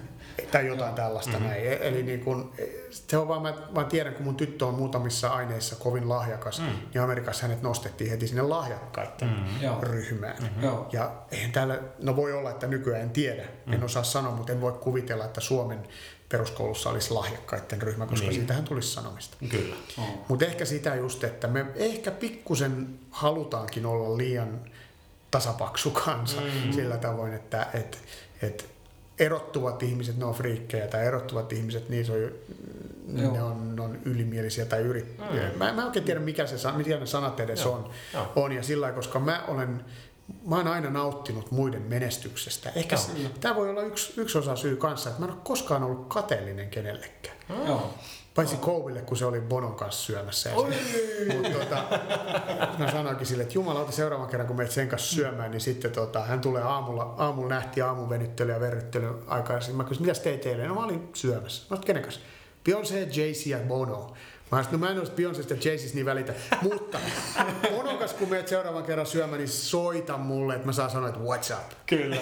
tai 0.52 0.68
jotain 0.68 0.96
tällaista 0.96 1.32
mm-hmm. 1.32 1.48
näin. 1.48 1.68
E- 1.68 1.88
Eli 1.88 2.04
niin 2.04 2.20
kun, 2.20 2.54
se 2.90 3.18
on 3.18 3.28
vaan, 3.28 3.42
mä, 3.42 3.54
mä 3.76 3.84
tiedän, 3.84 4.14
kun 4.14 4.26
mun 4.26 4.36
tyttö 4.36 4.66
on 4.66 4.74
muutamissa 4.74 5.30
aineissa 5.30 5.76
kovin 5.76 6.10
lahjakas, 6.10 6.60
mm. 6.60 6.66
niin 6.66 7.02
Amerikassa 7.02 7.42
hänet 7.42 7.62
nostettiin 7.62 8.10
heti 8.10 8.28
sinne 8.28 8.42
lahjakkaiden 8.42 9.30
mm. 9.30 9.62
Joo. 9.62 9.82
ryhmään. 9.82 10.44
Mm-hmm. 10.44 10.64
Joo. 10.64 10.90
Ja 10.92 11.12
eihän 11.32 11.52
täällä, 11.52 11.80
no 12.00 12.16
voi 12.16 12.34
olla, 12.34 12.50
että 12.50 12.68
nykyään 12.68 13.02
en 13.02 13.10
tiedä, 13.10 13.44
mm. 13.66 13.74
en 13.74 13.84
osaa 13.84 14.04
sanoa, 14.04 14.32
mutta 14.32 14.52
en 14.52 14.62
voi 14.62 14.72
kuvitella, 14.72 15.26
että 15.26 15.42
Suomen 15.42 15.88
peruskoulussa 16.30 16.90
olisi 16.90 17.14
lahjakkaiden 17.14 17.82
ryhmä, 17.82 18.06
koska 18.06 18.28
Niin. 18.28 18.36
siitähän 18.36 18.64
tulisi 18.64 18.90
sanomista. 18.94 19.38
Kyllä. 19.50 19.76
Mutta 20.28 20.46
ehkä 20.46 20.66
sitä 20.66 20.96
just, 20.96 21.24
että 21.24 21.48
me 21.48 21.66
ehkä 21.76 22.12
pikkusen 22.12 22.88
halutaankin 23.12 23.86
olla 23.86 24.18
liian 24.18 24.60
tasapaksu 25.32 25.92
kansa 25.92 26.42
mm. 26.42 26.72
sillä 26.72 26.98
tavoin, 26.98 27.34
että 27.34 27.68
et, 27.74 28.00
et 28.42 28.70
erottuvat 29.20 29.84
ihmiset, 29.84 30.18
ne 30.18 30.26
on 30.26 30.34
friikkejä, 30.34 30.88
tai 30.88 31.06
erottuvat 31.06 31.54
ihmiset, 31.54 31.90
niin 31.90 32.06
se 32.06 32.12
on, 32.12 32.20
Joo. 33.22 33.34
ne 33.34 33.44
on, 33.44 33.76
ne 33.76 33.82
on 33.82 34.00
ylimielisiä 34.06 34.66
tai 34.66 34.82
yrit... 34.82 35.18
Mm. 35.18 35.58
Mä, 35.58 35.74
mä 35.74 35.82
en 35.82 35.88
oikein 35.88 36.06
tiedä, 36.06 36.20
mikä 36.20 36.48
se, 36.48 36.72
mitä 36.72 36.98
ne 37.00 37.06
sanat 37.06 37.40
edes 37.40 37.64
Joo. 37.64 37.74
on, 37.74 37.90
Joo. 38.14 38.32
on, 38.36 38.52
ja 38.52 38.64
sillä 38.64 38.92
koska 38.92 39.20
mä 39.20 39.44
olen 39.48 39.86
Mä 40.46 40.56
oon 40.56 40.68
aina 40.68 40.90
nauttinut 40.90 41.52
muiden 41.52 41.82
menestyksestä. 41.82 42.72
Ehkä 42.76 42.98
Joo. 43.16 43.30
tämä 43.40 43.56
voi 43.56 43.70
olla 43.70 43.82
yksi, 43.82 44.14
yksi 44.18 44.38
osa 44.38 44.56
syy 44.56 44.76
kanssa, 44.76 45.10
että 45.10 45.22
mä 45.22 45.26
en 45.26 45.32
ole 45.32 45.42
koskaan 45.44 45.84
ollut 45.84 46.08
kateellinen 46.08 46.70
kenellekään. 46.70 47.38
Joo. 47.66 47.94
Paitsi 48.36 48.58
Kouville, 48.58 49.02
kun 49.02 49.18
se 49.18 49.26
oli 49.26 49.42
Bonon 49.42 49.76
kanssa 49.76 50.06
syömässä. 50.06 50.50
Mutta 51.34 51.50
tota, 51.50 51.84
mä 52.78 52.92
sanoinkin 52.92 53.28
sille, 53.28 53.44
että 53.44 53.56
jumalauta 53.56 53.92
seuraavan 53.92 54.28
kerran, 54.28 54.48
kun 54.48 54.58
menet 54.58 54.72
sen 54.72 54.88
kanssa 54.88 55.16
syömään, 55.16 55.52
niin 55.52 55.62
sitten 55.62 55.92
tota, 55.92 56.24
hän 56.24 56.42
tulee 56.42 56.62
aamulla, 56.62 57.16
aamulla 57.18 57.50
nähti 57.50 57.82
aamun 57.82 58.10
venyttely 58.10 58.52
ja 58.52 58.60
verryttely 58.60 59.24
aikaisin. 59.28 59.76
Mä 59.76 59.84
kysyin, 59.84 60.08
mitä 60.08 60.20
teit 60.20 60.46
eilen? 60.46 60.68
No 60.68 60.76
mä 60.76 60.84
olin 60.84 61.10
syömässä. 61.14 61.66
Mä 61.70 61.76
olin, 61.76 61.86
kenen 61.86 62.04
kanssa? 62.04 62.22
Beyoncé, 62.70 63.18
Jay-Z 63.18 63.48
ja 63.48 63.60
Bono. 63.60 64.14
Mä 64.52 64.64
sanoin, 64.64 64.82
no 64.82 64.88
mä 64.88 64.92
en 64.92 65.00
olisi 65.00 65.12
Beyoncésta 65.12 65.54
ja 65.54 65.60
Jay-Zista 65.60 65.96
niin 65.96 66.06
välitä, 66.06 66.34
mutta 66.62 66.98
Bonon 67.76 67.98
kanssa 67.98 68.18
kun 68.18 68.30
menet 68.30 68.48
seuraavan 68.48 68.84
kerran 68.84 69.06
syömään, 69.06 69.38
niin 69.38 69.48
soita 69.48 70.18
mulle, 70.18 70.56
että 70.56 70.66
mä 70.66 70.74
saan 70.74 70.90
sanoa, 70.90 71.10
että 71.10 71.22
what's 71.22 71.54
up. 71.54 71.72
Kyllä, 71.86 72.18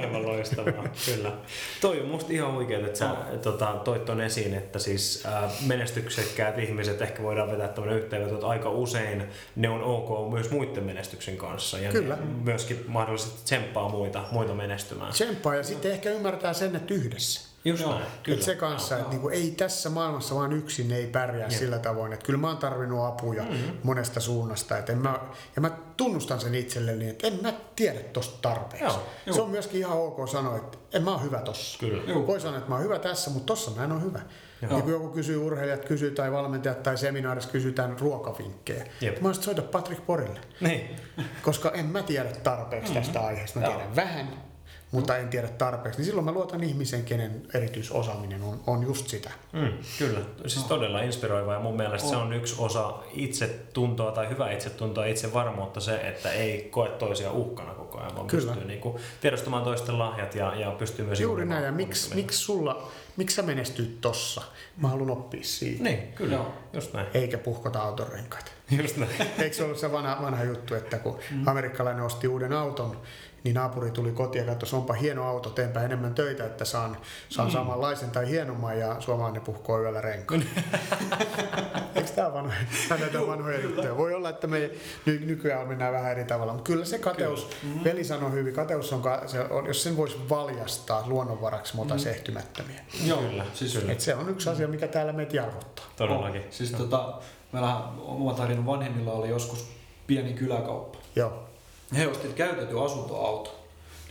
aivan 0.00 0.26
loistavaa. 0.26 0.84
Kyllä. 1.06 1.32
Toi 1.80 2.00
on 2.00 2.08
musta 2.08 2.32
ihan 2.32 2.50
oikein, 2.50 2.84
että 2.84 2.98
sä 2.98 3.08
no. 3.08 3.16
tota, 3.42 3.80
toit 3.84 4.04
ton 4.04 4.20
esiin, 4.20 4.54
että 4.54 4.78
siis 4.78 5.26
äh, 5.26 5.52
menestyksekkäät 5.66 6.58
ihmiset, 6.58 7.02
ehkä 7.02 7.22
voidaan 7.22 7.50
vetää 7.50 7.68
tämmöinen 7.68 7.98
yhteenveto, 7.98 8.34
että 8.34 8.46
aika 8.46 8.70
usein 8.70 9.22
ne 9.56 9.68
on 9.68 9.82
ok 9.82 10.32
myös 10.32 10.50
muiden 10.50 10.84
menestyksen 10.84 11.36
kanssa. 11.36 11.78
Ja 11.78 11.92
Kyllä. 11.92 12.18
myöskin 12.44 12.84
mahdollisesti 12.88 13.44
tsemppaa 13.44 13.88
muita, 13.88 14.24
muita 14.30 14.54
menestymään. 14.54 15.12
Tsemppaa 15.12 15.54
ja 15.54 15.62
sitten 15.62 15.90
ehkä 15.92 16.10
ymmärtää 16.10 16.52
sen, 16.52 16.76
että 16.76 16.94
yhdessä. 16.94 17.49
Just 17.64 17.86
näin, 17.86 18.02
kyllä. 18.22 18.38
Et 18.38 18.44
se 18.44 18.54
kanssa, 18.54 18.96
että 18.96 19.10
niinku, 19.10 19.28
ei 19.28 19.50
tässä 19.50 19.90
maailmassa 19.90 20.34
vaan 20.34 20.52
yksin 20.52 20.92
ei 20.92 21.06
pärjää 21.06 21.48
Jep. 21.48 21.58
sillä 21.58 21.78
tavoin. 21.78 22.12
Että 22.12 22.26
kyllä 22.26 22.38
mä 22.38 22.48
oon 22.48 22.56
tarvinnut 22.56 23.04
apuja 23.04 23.42
mm-hmm. 23.42 23.76
monesta 23.82 24.20
suunnasta. 24.20 24.78
Et 24.78 24.90
en 24.90 24.98
mä, 24.98 25.20
ja 25.56 25.62
mä 25.62 25.70
tunnustan 25.96 26.40
sen 26.40 26.54
itselleni, 26.54 27.08
että 27.08 27.26
en 27.26 27.38
mä 27.42 27.52
tiedä 27.76 27.98
tosta 27.98 28.38
tarpeeksi. 28.42 28.98
Joo, 29.26 29.34
se 29.34 29.42
on 29.42 29.50
myöskin 29.50 29.80
ihan 29.80 29.98
ok 29.98 30.28
sanoa, 30.28 30.56
että 30.56 30.78
en 30.92 31.02
mä 31.02 31.10
oon 31.10 31.22
hyvä 31.22 31.38
tossa. 31.38 31.78
Kyllä. 31.78 32.26
Voi 32.26 32.40
sanoa, 32.40 32.58
että 32.58 32.70
mä 32.70 32.74
oon 32.74 32.84
hyvä 32.84 32.98
tässä, 32.98 33.30
mutta 33.30 33.46
tossa 33.46 33.70
mä 33.70 33.84
en 33.84 33.92
ole 33.92 34.02
hyvä. 34.02 34.20
Joo. 34.62 34.72
Niin 34.72 34.82
kun 34.82 34.92
joku 34.92 35.08
kysyy, 35.08 35.36
urheilijat 35.36 35.84
kysyy 35.84 36.10
tai 36.10 36.32
valmentajat 36.32 36.82
tai 36.82 36.98
seminaarissa 36.98 37.50
kysytään 37.50 37.98
ruokavinkkejä. 37.98 38.86
Jep. 39.00 39.20
Mä 39.20 39.28
olisin 39.28 39.44
soita 39.44 39.62
Patrick 39.62 40.06
Porille. 40.06 40.40
Niin. 40.60 40.96
Koska 41.42 41.70
en 41.70 41.86
mä 41.86 42.02
tiedä 42.02 42.28
tarpeeksi 42.42 42.92
mm-hmm. 42.92 43.02
tästä 43.02 43.20
aiheesta. 43.20 43.60
Mä 43.60 43.66
tiedän 43.66 43.82
Joo. 43.82 43.96
vähän, 43.96 44.49
mutta 44.90 45.16
en 45.16 45.28
tiedä 45.28 45.48
tarpeeksi, 45.48 45.98
niin 45.98 46.06
silloin 46.06 46.24
mä 46.24 46.32
luotan 46.32 46.64
ihmisen, 46.64 47.04
kenen 47.04 47.42
erityisosaaminen 47.54 48.42
on, 48.42 48.60
on 48.66 48.82
just 48.82 49.08
sitä. 49.08 49.30
Mm, 49.52 49.72
kyllä, 49.98 50.20
siis 50.46 50.64
todella 50.64 51.02
inspiroiva 51.02 51.52
ja 51.52 51.60
mun 51.60 51.76
mielestä 51.76 52.08
on. 52.08 52.14
se 52.14 52.16
on 52.16 52.32
yksi 52.32 52.54
osa 52.58 52.94
itsetuntoa 53.12 54.12
tai 54.12 54.28
hyvä 54.28 54.52
itsetuntoa, 54.52 55.04
itsevarmuutta 55.04 55.80
se, 55.80 55.96
että 55.96 56.32
ei 56.32 56.68
koe 56.70 56.88
toisia 56.88 57.32
uhkana 57.32 57.74
koko 57.74 57.98
ajan, 57.98 58.16
vaan 58.16 58.26
kyllä. 58.26 58.52
pystyy 58.52 58.68
niinku 58.68 59.00
tiedostamaan 59.20 59.64
toisten 59.64 59.98
lahjat 59.98 60.34
ja, 60.34 60.54
ja 60.54 60.70
pystyy 60.70 61.04
myös... 61.04 61.20
Juuri 61.20 61.44
näin, 61.44 61.64
ja 61.64 61.72
miksi, 61.72 62.14
miksi 62.14 62.38
sulla, 62.38 62.88
miksi 63.16 63.36
sä 63.36 63.42
menestyt 63.42 64.00
tossa? 64.00 64.42
Mä 64.76 64.88
haluan 64.88 65.10
oppia 65.10 65.44
siitä. 65.44 65.82
Niin, 65.82 66.12
kyllä, 66.12 66.34
Joo. 66.34 66.52
just 66.72 66.92
näin. 66.92 67.06
Eikä 67.14 67.38
puhkota 67.38 67.82
autorenkaita. 67.82 68.50
Just 68.82 68.96
näin. 68.96 69.10
Eikö 69.38 69.56
se 69.56 69.64
ollut 69.64 69.78
se 69.78 69.92
vanha, 69.92 70.18
vanha 70.22 70.44
juttu, 70.44 70.74
että 70.74 70.98
kun 70.98 71.18
mm. 71.30 71.48
amerikkalainen 71.48 72.04
osti 72.04 72.28
uuden 72.28 72.52
auton, 72.52 73.00
niin 73.44 73.54
naapuri 73.54 73.90
tuli 73.90 74.12
kotiin 74.12 74.46
ja 74.46 74.54
katsoi, 74.54 74.78
onpa 74.78 74.92
hieno 74.92 75.24
auto, 75.24 75.50
teenpä 75.50 75.82
enemmän 75.82 76.14
töitä, 76.14 76.46
että 76.46 76.64
saan, 76.64 76.96
saan 77.28 77.48
mm. 77.48 77.52
samanlaisen 77.52 78.10
tai 78.10 78.28
hienomman 78.28 78.78
ja 78.78 78.96
suomalainen 79.00 79.42
puhkoo 79.42 79.82
yöllä 79.82 80.00
renkaan. 80.00 80.42
Eikö 81.94 82.10
tämä 82.10 82.32
vanhoja, 82.32 82.58
näitä 83.00 83.26
vanhoja 83.26 83.60
juttuja? 83.60 83.96
Voi 83.96 84.14
olla, 84.14 84.28
että 84.28 84.46
me 84.46 84.70
ny, 85.06 85.18
nykyään 85.26 85.68
mennään 85.68 85.92
vähän 85.92 86.12
eri 86.12 86.24
tavalla, 86.24 86.52
mutta 86.52 86.66
kyllä 86.66 86.84
se 86.84 86.98
kateus, 86.98 87.44
kyllä. 87.44 87.74
Mm. 87.74 87.84
veli 87.84 88.04
sanoi 88.04 88.32
hyvin, 88.32 88.54
kateus 88.54 88.92
on, 88.92 89.02
se 89.26 89.40
on, 89.40 89.66
jos 89.66 89.82
sen 89.82 89.96
voisi 89.96 90.16
valjastaa 90.30 91.04
luonnonvaraksi, 91.06 91.76
mutta 91.76 91.94
mm. 91.94 92.06
ehtymättömiä. 92.10 92.80
Joo, 93.06 93.18
kyllä. 93.18 93.46
Siis, 93.54 93.76
Et 93.88 94.00
se 94.00 94.14
on 94.14 94.28
yksi 94.28 94.50
asia, 94.50 94.68
mikä 94.68 94.88
täällä 94.88 95.12
meitä 95.12 95.36
jarruttaa. 95.36 95.84
Todellakin. 95.96 96.40
Oh, 96.40 96.46
siis 96.50 96.70
tota, 96.70 97.14
meillä 97.52 97.76
oma 97.98 98.34
tarinan 98.34 98.66
vanhemmilla 98.66 99.12
oli 99.12 99.28
joskus 99.28 99.68
pieni 100.06 100.32
kyläkauppa. 100.32 100.98
Joo 101.16 101.49
he 101.96 102.06
ostivat 102.06 102.36
käytetty 102.36 102.84
asuntoauto. 102.84 103.60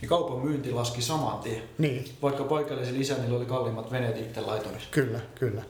Niin 0.00 0.08
kaupan 0.08 0.38
myynti 0.38 0.72
laski 0.72 1.02
saman 1.02 1.38
tien. 1.38 1.62
Niin. 1.78 2.04
Vaikka 2.22 2.44
paikallisen 2.44 3.00
isänillä 3.00 3.36
oli 3.36 3.46
kalliimmat 3.46 3.90
veneet 3.90 4.16
itse 4.16 4.40
laiturissa. 4.40 4.88
Kyllä, 4.90 5.20
kyllä. 5.34 5.62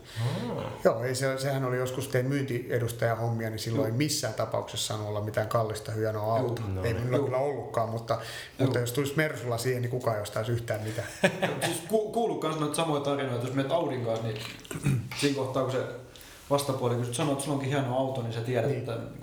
Oh. 0.51 0.63
Joo, 0.85 1.03
ei 1.05 1.15
se, 1.15 1.39
sehän 1.39 1.65
oli 1.65 1.77
joskus 1.77 2.09
tein 2.09 2.27
myyntiedustajan 2.27 3.19
hommia, 3.19 3.51
niin 3.51 3.59
silloin 3.59 3.87
Juh. 3.87 3.93
ei 3.93 3.99
missään 3.99 4.35
tapauksessa 4.35 4.87
saanut 4.87 5.09
olla 5.09 5.21
mitään 5.21 5.49
kallista 5.49 5.93
hienoa 5.93 6.37
autoa. 6.37 6.67
No, 6.69 6.85
ei 6.85 6.95
minulla 6.95 7.19
kyllä 7.19 7.39
ollutkaan, 7.39 7.89
mutta, 7.89 8.19
mutta 8.59 8.79
jos 8.79 8.93
tulisi 8.93 9.17
Mersulla 9.17 9.59
siihen, 9.59 9.83
niin 9.83 9.91
kukaan 9.91 10.17
ei 10.17 10.23
ostaisi 10.23 10.53
yhtään 10.53 10.83
mitään. 10.83 11.09
siis 11.65 11.83
ku, 11.89 12.13
kuuluu 12.13 12.43
myös 12.43 12.59
noita 12.59 12.75
samoja 12.75 13.01
tarinoita, 13.01 13.47
jos 13.47 13.55
menet 13.55 13.73
Audin 13.73 14.05
kanssa, 14.05 14.27
niin 14.27 14.39
siinä 15.21 15.37
kohtaa 15.37 15.63
kun 15.63 15.73
se 15.73 15.85
vastapuoli, 16.51 16.95
kun 16.95 17.15
sanoo, 17.15 17.33
että 17.33 17.45
sulla 17.45 17.57
onkin 17.57 17.73
hieno 17.73 17.99
auto, 17.99 18.23
niin 18.23 18.33
sä 18.33 18.41
tiedät, 18.41 18.71
niin. 18.71 18.79
että 18.79 18.95
niin 18.95 19.20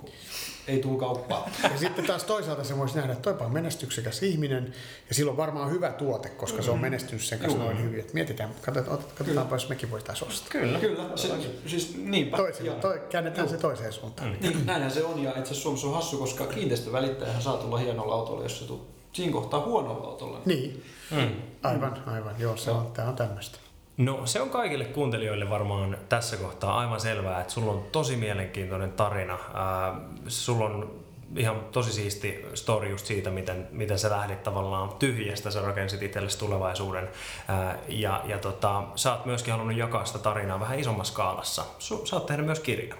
ei 0.68 0.78
tule 0.78 0.98
kauppaa. 0.98 1.50
Ja 1.62 1.78
sitten 1.78 2.06
taas 2.06 2.24
toisaalta 2.24 2.64
se 2.64 2.78
voisi 2.78 2.96
nähdä, 2.96 3.12
että 3.12 3.22
toipa 3.22 3.44
on 3.44 3.52
menestyksekäs 3.52 4.22
ihminen 4.22 4.74
ja 5.08 5.14
silloin 5.14 5.36
varmaan 5.36 5.70
hyvä 5.70 5.92
tuote, 5.92 6.28
koska 6.28 6.62
se 6.62 6.70
on 6.70 6.78
menestynyt 6.78 7.22
sen 7.22 7.38
kanssa 7.38 7.58
noin 7.58 7.82
hyvin. 7.82 8.00
Että 8.00 8.14
mietitään, 8.14 8.50
katsotaan, 8.62 8.98
katsotaanpa, 9.14 9.54
jos 9.54 9.68
mekin 9.68 9.90
voitaisiin 9.90 10.28
ostaa. 10.28 10.48
Kyllä, 10.50 10.78
kyllä. 10.78 11.16
Se, 11.16 11.28
siis 11.66 11.96
niinpä. 11.96 12.36
Toiseen, 12.36 12.80
toi, 12.80 13.02
käännetään 13.10 13.46
Joo. 13.46 13.56
se 13.56 13.62
toiseen 13.62 13.92
suuntaan. 13.92 14.30
Mm. 14.30 14.36
Niin, 14.40 14.66
näinhän 14.66 14.90
se 14.90 15.04
on 15.04 15.22
ja 15.22 15.30
itse 15.30 15.42
asiassa 15.42 15.62
Suomessa 15.62 15.86
on 15.86 15.94
hassu, 15.94 16.18
koska 16.18 16.46
kiinteistövälittäjähän 16.46 17.42
saa 17.42 17.56
tulla 17.56 17.78
hienolla 17.78 18.14
autolla, 18.14 18.42
jos 18.42 18.58
se 18.58 18.64
tulee 18.64 18.82
siinä 19.12 19.32
kohtaa 19.32 19.64
huonolla 19.64 20.06
autolla. 20.06 20.40
Niin, 20.44 20.84
mm. 21.10 21.30
aivan, 21.62 22.02
aivan. 22.06 22.34
Joo, 22.38 22.56
se 22.56 22.70
on, 22.70 22.92
tämä 22.92 23.08
on 23.08 23.16
tämmöistä. 23.16 23.58
No 23.98 24.26
se 24.26 24.40
on 24.40 24.50
kaikille 24.50 24.84
kuuntelijoille 24.84 25.50
varmaan 25.50 25.98
tässä 26.08 26.36
kohtaa 26.36 26.78
aivan 26.78 27.00
selvää, 27.00 27.40
että 27.40 27.52
sulla 27.52 27.72
on 27.72 27.86
tosi 27.92 28.16
mielenkiintoinen 28.16 28.92
tarina. 28.92 29.34
Äh, 29.34 30.00
sulla 30.28 30.64
on 30.64 31.04
ihan 31.36 31.60
tosi 31.72 31.92
siisti 31.92 32.46
story 32.54 32.88
just 32.90 33.06
siitä, 33.06 33.30
miten, 33.30 33.68
miten 33.70 33.98
sä 33.98 34.10
lähdit 34.10 34.42
tavallaan 34.42 34.92
tyhjästä, 34.98 35.50
sä 35.50 35.60
rakensit 35.60 36.02
itsellesi 36.02 36.38
tulevaisuuden. 36.38 37.08
Ää, 37.48 37.78
ja 37.88 38.22
ja 38.24 38.38
tota, 38.38 38.82
sä 38.94 39.12
oot 39.12 39.26
myöskin 39.26 39.52
halunnut 39.52 39.76
jakaa 39.76 40.04
sitä 40.04 40.18
tarinaa 40.18 40.60
vähän 40.60 40.78
isommassa 40.78 41.12
skaalassa. 41.12 41.64
Su, 41.78 42.06
sä 42.06 42.16
oot 42.16 42.26
tehnyt 42.26 42.46
myös 42.46 42.60
kirja. 42.60 42.94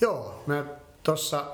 Joo, 0.00 0.42
mä 0.46 0.64
tuossa 1.02 1.44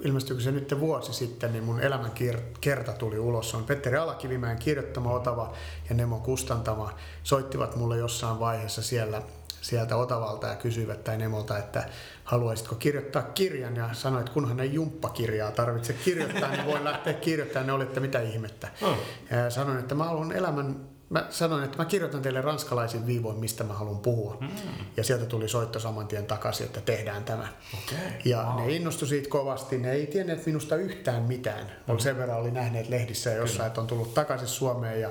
ilmestyykö 0.00 0.42
se 0.42 0.50
nyt 0.50 0.80
vuosi 0.80 1.12
sitten, 1.12 1.52
niin 1.52 1.64
mun 1.64 1.80
elämän 1.80 2.12
kerta 2.60 2.92
tuli 2.92 3.18
ulos. 3.18 3.50
Se 3.50 3.56
on 3.56 3.64
Petteri 3.64 3.96
Alakivimäen 3.96 4.58
kirjoittama 4.58 5.12
Otava 5.12 5.52
ja 5.88 5.94
Nemo 5.94 6.18
Kustantama. 6.18 6.94
Soittivat 7.22 7.76
mulle 7.76 7.98
jossain 7.98 8.40
vaiheessa 8.40 8.82
siellä 8.82 9.22
sieltä 9.60 9.96
Otavalta 9.96 10.46
ja 10.46 10.56
kysyivät 10.56 11.04
tai 11.04 11.18
Nemolta, 11.18 11.58
että 11.58 11.88
haluaisitko 12.24 12.74
kirjoittaa 12.74 13.22
kirjan 13.22 13.76
ja 13.76 13.90
sanoit, 13.92 14.20
että 14.20 14.34
kunhan 14.34 14.60
ei 14.60 14.74
jumppakirjaa 14.74 15.50
tarvitse 15.50 15.92
kirjoittaa, 15.92 16.50
niin 16.50 16.66
voi 16.66 16.84
lähteä 16.84 17.12
kirjoittamaan. 17.12 17.66
Ne 17.66 17.72
oli, 17.72 17.84
että 17.84 18.00
mitä 18.00 18.20
ihmettä. 18.20 18.68
Oh. 18.82 18.96
Ja 19.30 19.50
sanoin, 19.50 19.78
että 19.78 19.94
mä 19.94 20.04
haluan 20.04 20.32
elämän 20.32 20.80
mä 21.12 21.26
sanoin, 21.30 21.64
että 21.64 21.78
mä 21.78 21.84
kirjoitan 21.84 22.22
teille 22.22 22.40
ranskalaisin 22.40 23.06
viivoin, 23.06 23.36
mistä 23.36 23.64
mä 23.64 23.74
haluan 23.74 23.98
puhua. 23.98 24.36
Mm. 24.40 24.48
Ja 24.96 25.04
sieltä 25.04 25.26
tuli 25.26 25.48
soitto 25.48 25.80
saman 25.80 26.08
tien 26.08 26.26
takaisin, 26.26 26.66
että 26.66 26.80
tehdään 26.80 27.24
tämä. 27.24 27.48
Okay. 27.74 27.98
Ja 28.24 28.42
wow. 28.42 28.66
ne 28.66 28.72
innostui 28.72 29.08
siitä 29.08 29.28
kovasti. 29.28 29.78
Ne 29.78 29.92
ei 29.92 30.06
tienneet 30.06 30.46
minusta 30.46 30.76
yhtään 30.76 31.22
mitään. 31.22 31.72
Mm. 31.88 31.98
Sen 31.98 32.18
verran 32.18 32.38
oli 32.38 32.50
nähneet 32.50 32.88
lehdissä 32.88 33.30
ja 33.30 33.36
jossain, 33.36 33.66
että 33.66 33.80
on 33.80 33.86
tullut 33.86 34.14
takaisin 34.14 34.48
Suomeen. 34.48 35.00
Ja, 35.00 35.10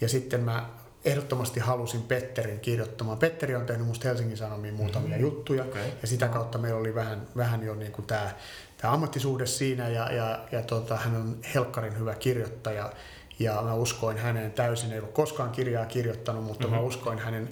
ja 0.00 0.08
sitten 0.08 0.40
mä 0.40 0.68
ehdottomasti 1.04 1.60
halusin 1.60 2.02
Petterin 2.02 2.60
kirjoittamaan. 2.60 3.18
Petteri 3.18 3.54
on 3.54 3.66
tehnyt 3.66 3.86
musta 3.86 4.08
Helsingin 4.08 4.36
Sanomiin 4.36 4.74
muutamia 4.74 5.16
mm. 5.16 5.22
juttuja. 5.22 5.64
Okay. 5.64 5.82
Ja 6.02 6.08
sitä 6.08 6.28
kautta 6.28 6.58
meillä 6.58 6.80
oli 6.80 6.94
vähän, 6.94 7.26
vähän 7.36 7.62
jo 7.62 7.74
niin 7.74 7.92
kuin 7.92 8.06
tämä, 8.06 8.30
tämä 8.76 8.92
ammattisuhde 8.92 9.46
siinä. 9.46 9.88
Ja, 9.88 10.12
ja, 10.12 10.38
ja 10.52 10.62
tota, 10.62 10.96
hän 10.96 11.16
on 11.16 11.36
helkkarin 11.54 11.98
hyvä 11.98 12.14
kirjoittaja 12.14 12.92
ja 13.38 13.62
mä 13.62 13.74
uskoin 13.74 14.18
hänen 14.18 14.52
täysin, 14.52 14.92
ei 14.92 14.98
ole 14.98 15.08
koskaan 15.08 15.50
kirjaa 15.50 15.86
kirjoittanut, 15.86 16.44
mutta 16.44 16.64
mm-hmm. 16.64 16.76
mä 16.76 16.80
mhm. 16.80 16.88
uskoin 16.88 17.18
hänen 17.18 17.48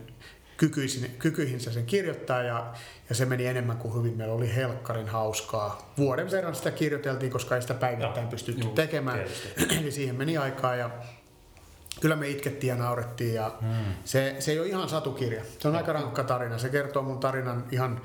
kykyihinsä 1.18 1.72
sen 1.72 1.86
kirjoittaa 1.86 2.42
ja, 2.42 2.72
ja 3.08 3.14
se 3.14 3.24
meni 3.24 3.46
enemmän 3.46 3.76
kuin 3.76 3.94
hyvin. 3.94 4.16
Meillä 4.16 4.34
oli 4.34 4.54
helkkarin 4.54 5.08
hauskaa. 5.08 5.92
Vuoden 5.98 6.30
verran 6.30 6.54
sitä 6.54 6.70
kirjoiteltiin, 6.70 7.32
koska 7.32 7.56
ei 7.56 7.62
sitä 7.62 7.74
päivittäin 7.74 8.28
pystytty 8.28 8.64
Joo, 8.64 8.72
tekemään. 8.72 9.20
Eli 9.80 9.92
siihen 9.92 10.16
meni 10.16 10.36
aikaa 10.36 10.76
ja 10.76 10.90
kyllä 12.00 12.16
me 12.16 12.28
itkettiin 12.28 12.68
ja 12.68 12.76
naurettiin 12.76 13.34
ja 13.34 13.52
mm. 13.60 13.94
se, 14.04 14.36
se 14.38 14.52
ei 14.52 14.60
ole 14.60 14.68
ihan 14.68 14.88
satukirja. 14.88 15.42
Se 15.58 15.68
on 15.68 15.76
aika 15.76 15.92
rankka 15.92 16.24
tarina. 16.24 16.58
Se 16.58 16.68
kertoo 16.68 17.02
mun 17.02 17.20
tarinan 17.20 17.64
ihan 17.70 18.00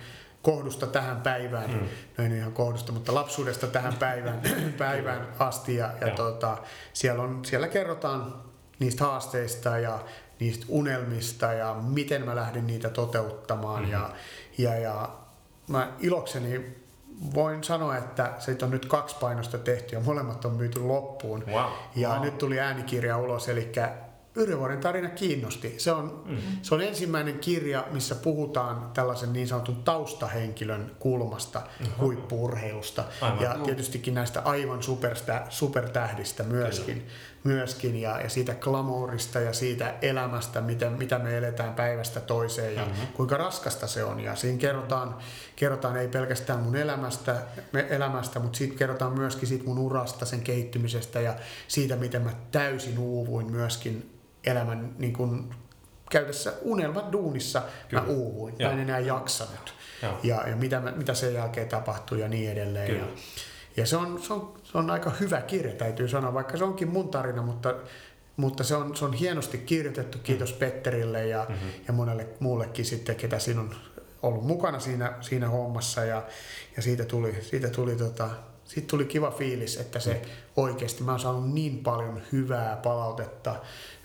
kohdusta 0.50 0.88
tähän 0.88 1.22
päivään, 1.22 1.70
mm. 1.70 1.88
no 2.18 2.24
ei 2.24 2.38
ihan 2.38 2.52
kohdusta, 2.52 2.92
mutta 2.92 3.14
lapsuudesta 3.14 3.68
tähän 3.68 3.94
päivään, 3.94 4.42
päivään 4.78 5.28
asti. 5.40 5.76
Ja, 5.76 5.92
ja 6.02 6.10
tota, 6.10 6.58
siellä, 6.94 7.24
on, 7.24 7.46
siellä 7.46 7.68
kerrotaan 7.68 8.34
niistä 8.80 9.04
haasteista 9.04 9.78
ja 9.78 10.00
niistä 10.40 10.66
unelmista 10.70 11.54
ja 11.54 11.74
miten 11.74 12.26
mä 12.26 12.36
lähdin 12.36 12.68
niitä 12.68 12.90
toteuttamaan. 12.90 13.84
Mm. 13.84 13.92
Ja, 13.92 14.10
ja, 14.58 14.76
ja 14.76 15.10
mä 15.68 15.92
ilokseni 16.00 16.76
voin 17.34 17.64
sanoa, 17.64 17.98
että 17.98 18.34
se 18.40 18.58
on 18.62 18.72
nyt 18.72 18.86
kaksi 18.86 19.16
painosta 19.20 19.58
tehty 19.58 19.96
ja 19.96 20.02
molemmat 20.02 20.46
on 20.46 20.54
myyty 20.54 20.80
loppuun. 20.80 21.44
Wow. 21.48 21.72
Ja 21.96 22.10
wow. 22.10 22.22
nyt 22.22 22.38
tuli 22.38 22.60
äänikirja 22.60 23.18
ulos, 23.18 23.50
eli 23.50 23.72
Yrjövuoren 24.40 24.80
tarina 24.80 25.10
kiinnosti. 25.10 25.76
Se 25.78 25.92
on, 25.92 26.24
mm. 26.26 26.38
se 26.62 26.76
on 26.76 26.82
ensimmäinen 26.82 27.40
kirja, 27.40 27.86
missä 27.92 28.16
puhutaan 28.16 28.92
tällaisen 28.94 29.34
niin 29.34 29.48
sanotun 29.48 29.84
taustahenkilön 29.84 30.92
kulmasta 31.00 31.60
mm-hmm. 31.60 31.94
huippuurheilusta. 32.00 33.04
Aivan. 33.22 33.44
Ja 33.44 33.54
tietystikin 33.54 34.14
näistä 34.14 34.42
aivan 34.42 34.84
superstä, 34.84 35.46
supertähdistä 35.50 36.44
myöskin. 36.44 36.96
Kyllä 36.96 37.10
myöskin 37.44 38.02
ja, 38.02 38.22
ja 38.22 38.30
siitä 38.30 38.56
glamourista 38.56 39.40
ja 39.40 39.54
siitä 39.54 39.94
elämästä, 40.02 40.62
miten, 40.62 40.92
mitä 40.92 41.20
me 41.20 41.38
eletään 41.38 41.74
päivästä 41.74 42.20
toiseen 42.20 42.76
ja 42.76 42.86
mm-hmm. 42.86 43.08
kuinka 43.14 43.38
raskasta 43.38 43.88
se 43.88 44.04
on. 44.04 44.20
Ja 44.20 44.36
siinä 44.36 44.58
kerrotaan, 44.58 45.16
kerrotaan 45.56 45.98
ei 45.98 46.08
pelkästään 46.08 46.60
mun 46.60 46.76
elämästä, 46.76 47.36
me, 47.72 47.88
elämästä 47.90 48.40
mutta 48.40 48.58
siitä 48.58 48.78
kerrotaan 48.78 49.14
myöskin 49.14 49.48
siitä 49.48 49.66
mun 49.66 49.80
urasta, 49.80 50.26
sen 50.26 50.42
kehittymisestä 50.42 51.20
ja 51.20 51.36
siitä, 51.68 51.96
miten 51.96 52.22
mä 52.22 52.32
täysin 52.52 53.00
uuvuin 53.00 53.52
myöskin 53.52 54.20
elämän 54.44 54.96
niin 54.98 55.14
kun, 55.14 55.54
käydessä 56.10 56.54
unelmat 56.62 57.12
duunissa 57.12 57.62
Kyllä. 57.90 58.04
mä 58.04 58.10
uuvuin. 58.10 58.56
Mä 58.62 58.72
en 58.72 58.80
enää 58.80 59.00
jaksanut. 59.00 59.74
Ja, 60.24 60.48
ja 60.48 60.56
mitä, 60.56 60.80
mitä 60.80 61.14
sen 61.14 61.34
jälkeen 61.34 61.68
tapahtui 61.68 62.20
ja 62.20 62.28
niin 62.28 62.52
edelleen. 62.52 62.88
Kyllä. 62.88 63.06
Ja, 63.06 63.08
ja 63.78 63.86
se 63.86 63.98
on, 63.98 64.22
se, 64.22 64.34
on, 64.34 64.54
se 64.64 64.78
on 64.78 64.90
aika 64.90 65.10
hyvä 65.20 65.42
kirja, 65.42 65.76
täytyy 65.76 66.08
sanoa, 66.08 66.34
vaikka 66.34 66.58
se 66.58 66.64
onkin 66.64 66.88
mun 66.88 67.10
tarina, 67.10 67.42
mutta, 67.42 67.76
mutta 68.38 68.64
se, 68.64 68.76
on, 68.76 68.96
se 68.96 69.06
on 69.06 69.14
hienosti 69.14 69.58
kirjoitettu. 69.58 70.18
Kiitos 70.24 70.54
mm. 70.54 70.60
Petterille 70.60 71.28
ja, 71.28 71.46
mm-hmm. 71.50 71.70
ja 71.88 71.94
monelle 71.94 72.28
muullekin 72.40 72.86
sitten, 72.86 73.16
ketä 73.16 73.40
siinä 73.40 73.62
on 73.62 73.76
ollut 74.22 74.46
mukana 74.46 74.80
siinä, 74.80 75.14
siinä 75.22 75.48
hommassa. 75.48 76.06
Ja, 76.06 76.24
ja 76.76 76.82
siitä 76.82 77.06
tuli, 77.06 77.38
siitä 77.42 77.70
tuli 77.70 77.96
tota, 77.96 78.30
siitä 78.70 78.88
tuli 78.88 79.06
kiva 79.06 79.32
fiilis, 79.32 79.78
että 79.78 80.00
se 80.00 80.22
oikeasti, 80.56 81.04
mä 81.04 81.12
oon 81.12 81.20
saanut 81.20 81.54
niin 81.54 81.78
paljon 81.78 82.22
hyvää 82.32 82.76
palautetta 82.76 83.56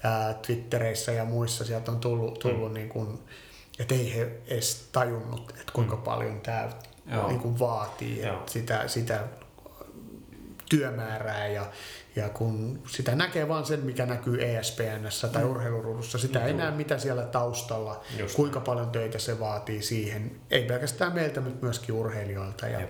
ää, 0.03 0.35
Twittereissä 0.35 1.13
ja 1.13 1.25
muissa, 1.25 1.65
sieltä 1.65 1.93
on 1.93 2.01
tullut, 2.01 2.39
tullut 2.39 2.69
mm. 2.69 2.75
niin 2.75 2.89
kuin, 2.89 3.19
että 3.79 3.95
ei 3.95 4.15
he 4.15 4.41
edes 4.47 4.89
tajunnut, 4.93 5.51
että 5.51 5.73
kuinka 5.73 5.97
mm. 5.97 6.03
paljon 6.03 6.41
tämä 6.41 6.69
niin 7.29 7.41
kuin 7.41 7.59
vaatii 7.59 8.23
sitä, 8.47 8.89
sitä 8.89 9.21
työmäärää 10.71 11.47
ja, 11.47 11.67
ja 12.17 12.29
kun 12.29 12.83
sitä 12.87 13.15
näkee 13.15 13.49
vaan 13.49 13.67
sen, 13.67 13.81
mikä 13.81 14.07
näkyy 14.07 14.45
ESPNssä 14.45 15.29
tai 15.29 15.45
mm. 15.45 15.51
urheiluruudussa, 15.51 16.19
sitä 16.19 16.39
mm. 16.39 16.47
ei 16.47 16.53
näe 16.53 16.71
mitä 16.71 16.99
siellä 16.99 17.23
taustalla, 17.23 18.05
Just 18.19 18.37
kuinka 18.37 18.61
paljon 18.61 18.91
töitä 18.91 19.19
se 19.19 19.41
vaatii 19.41 19.83
siihen, 19.83 20.37
ei 20.51 20.65
pelkästään 20.65 21.15
meiltä, 21.15 21.41
mutta 21.41 21.65
myöskin 21.65 21.95
urheilijoilta. 21.95 22.67
Ja, 22.67 22.81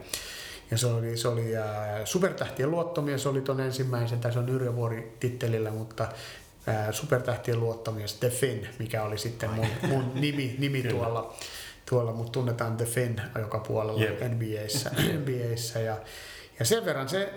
ja 0.74 0.78
se 0.78 0.86
oli, 0.86 1.16
se 1.16 1.28
oli 1.28 1.56
äh, 1.56 1.64
Supertähtien 2.04 2.70
luottomies, 2.70 3.26
oli 3.26 3.40
ton 3.40 3.60
ensimmäisen, 3.60 4.20
tai 4.20 4.32
se 4.32 4.38
on 4.38 4.48
Yrjövuori 4.48 5.16
tittelillä, 5.20 5.70
mutta 5.70 6.08
äh, 6.68 6.86
Supertähtien 6.90 7.60
luottomies 7.60 8.14
The 8.14 8.30
Finn, 8.30 8.66
mikä 8.78 9.02
oli 9.02 9.18
sitten 9.18 9.50
mun, 9.50 9.66
mun 9.88 10.10
nimi, 10.14 10.54
nimi 10.58 10.82
tuolla, 10.82 11.34
tuolla, 11.90 12.12
mutta 12.12 12.32
tunnetaan 12.32 12.76
The 12.76 12.84
Finn 12.84 13.20
joka 13.38 13.58
puolella 13.58 14.00
yep. 14.00 14.20
NBAssä, 14.20 14.90
NBAssä 15.18 15.78
ja, 15.78 15.96
ja 16.58 16.64
sen 16.64 16.84
verran 16.84 17.08
se 17.08 17.32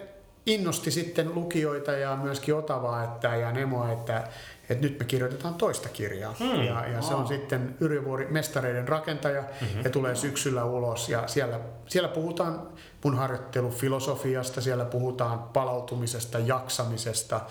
innosti 0.46 0.92
sitten 0.92 1.36
lukijoita 1.36 1.92
ja 1.92 2.16
myöskin 2.16 2.56
Otavaa 2.56 3.04
että, 3.04 3.36
ja 3.36 3.52
Nemoa, 3.52 3.92
että, 3.92 4.28
että 4.70 4.88
nyt 4.88 5.00
me 5.00 5.06
kirjoitetaan 5.06 5.56
toista 5.56 5.90
kirjaa. 5.90 6.36
Hmm. 6.40 6.64
Ja, 6.64 6.88
ja 6.88 7.02
se 7.02 7.14
on 7.14 7.28
sitten 7.28 7.76
Yrjövuori 7.80 8.28
mestareiden 8.30 8.88
rakentaja 8.88 9.42
mm-hmm. 9.42 9.82
ja 9.84 9.90
tulee 9.90 10.16
syksyllä 10.16 10.66
ulos. 10.66 11.10
Ja 11.10 11.28
siellä, 11.28 11.60
siellä 11.88 12.10
puhutaan 12.10 12.68
mun 13.04 13.18
harjoittelufilosofiasta, 13.18 14.62
siellä 14.62 14.86
puhutaan 14.86 15.40
palautumisesta, 15.40 16.40
jaksamisesta, 16.40 17.42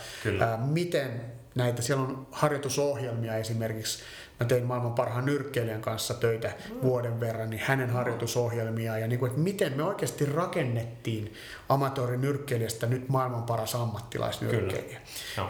ää, 0.40 0.56
miten 0.56 1.22
näitä, 1.54 1.82
siellä 1.82 2.04
on 2.04 2.26
harjoitusohjelmia 2.32 3.36
esimerkiksi 3.36 4.02
mä 4.40 4.46
tein 4.46 4.64
maailman 4.64 4.92
parhaan 4.92 5.24
nyrkkeilijän 5.24 5.80
kanssa 5.80 6.14
töitä 6.14 6.48
mm. 6.48 6.82
vuoden 6.82 7.20
verran, 7.20 7.50
niin 7.50 7.62
hänen 7.64 7.90
harjoitusohjelmia 7.90 8.98
ja 8.98 9.06
niin 9.06 9.18
kuin, 9.18 9.30
että 9.30 9.42
miten 9.42 9.72
me 9.76 9.82
oikeasti 9.82 10.26
rakennettiin 10.26 11.34
amatöörinyrkkeilijästä 11.68 12.86
nyt 12.86 13.08
maailman 13.08 13.42
paras 13.42 13.74
ammattilaisnyrkkeilijä. 13.74 15.00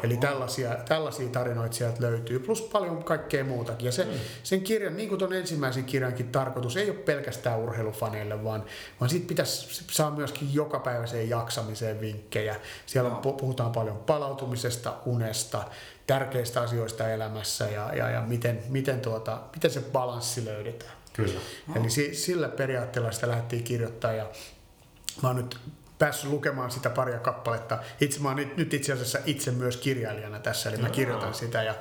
Eli 0.02 0.16
tällaisia, 0.16 0.76
tällaisia 0.88 1.28
tarinoita 1.28 1.76
sieltä 1.76 2.02
löytyy, 2.02 2.38
plus 2.38 2.62
paljon 2.62 3.04
kaikkea 3.04 3.44
muutakin. 3.44 3.86
Ja 3.86 3.92
se, 3.92 4.04
mm. 4.04 4.10
sen 4.42 4.60
kirjan, 4.60 4.96
niin 4.96 5.08
kuin 5.08 5.18
tuon 5.18 5.32
ensimmäisen 5.32 5.84
kirjankin 5.84 6.28
tarkoitus, 6.28 6.76
ei 6.76 6.90
ole 6.90 6.98
pelkästään 6.98 7.58
urheilufaneille, 7.58 8.44
vaan, 8.44 8.64
vaan 9.00 9.10
siitä 9.10 9.28
pitäisi 9.28 9.84
saa 9.90 10.10
myöskin 10.10 10.54
jokapäiväiseen 10.54 11.28
jaksamiseen 11.28 12.00
vinkkejä. 12.00 12.56
Siellä 12.86 13.10
no. 13.10 13.16
puhutaan 13.16 13.72
paljon 13.72 13.96
palautumisesta, 13.96 14.94
unesta, 15.06 15.64
tärkeistä 16.06 16.60
asioista 16.60 17.08
elämässä 17.08 17.64
ja, 17.64 17.94
ja, 17.94 18.10
ja 18.10 18.20
miten, 18.20 18.62
miten, 18.68 19.00
tuota, 19.00 19.40
miten 19.54 19.70
se 19.70 19.80
balanssi 19.80 20.44
löydetään. 20.44 20.92
Kyllä. 21.12 21.40
Eli 21.76 21.90
si, 21.90 22.14
sillä 22.14 22.48
periaatteella 22.48 23.12
sitä 23.12 23.28
lähdettiin 23.28 23.64
kirjoittaa 23.64 24.12
ja 24.12 24.30
mä 25.22 25.28
oon 25.28 25.36
nyt 25.36 25.58
päässyt 25.98 26.30
lukemaan 26.30 26.70
sitä 26.70 26.90
paria 26.90 27.18
kappaletta. 27.18 27.78
Itse 28.00 28.20
mä 28.20 28.28
oon 28.28 28.50
nyt 28.56 28.74
itse 28.74 28.92
asiassa 28.92 29.18
itse 29.26 29.50
myös 29.50 29.76
kirjailijana 29.76 30.38
tässä, 30.38 30.68
eli 30.68 30.78
mä 30.78 30.90
kirjoitan 30.90 31.34
sitä 31.34 31.62
ja 31.62 31.74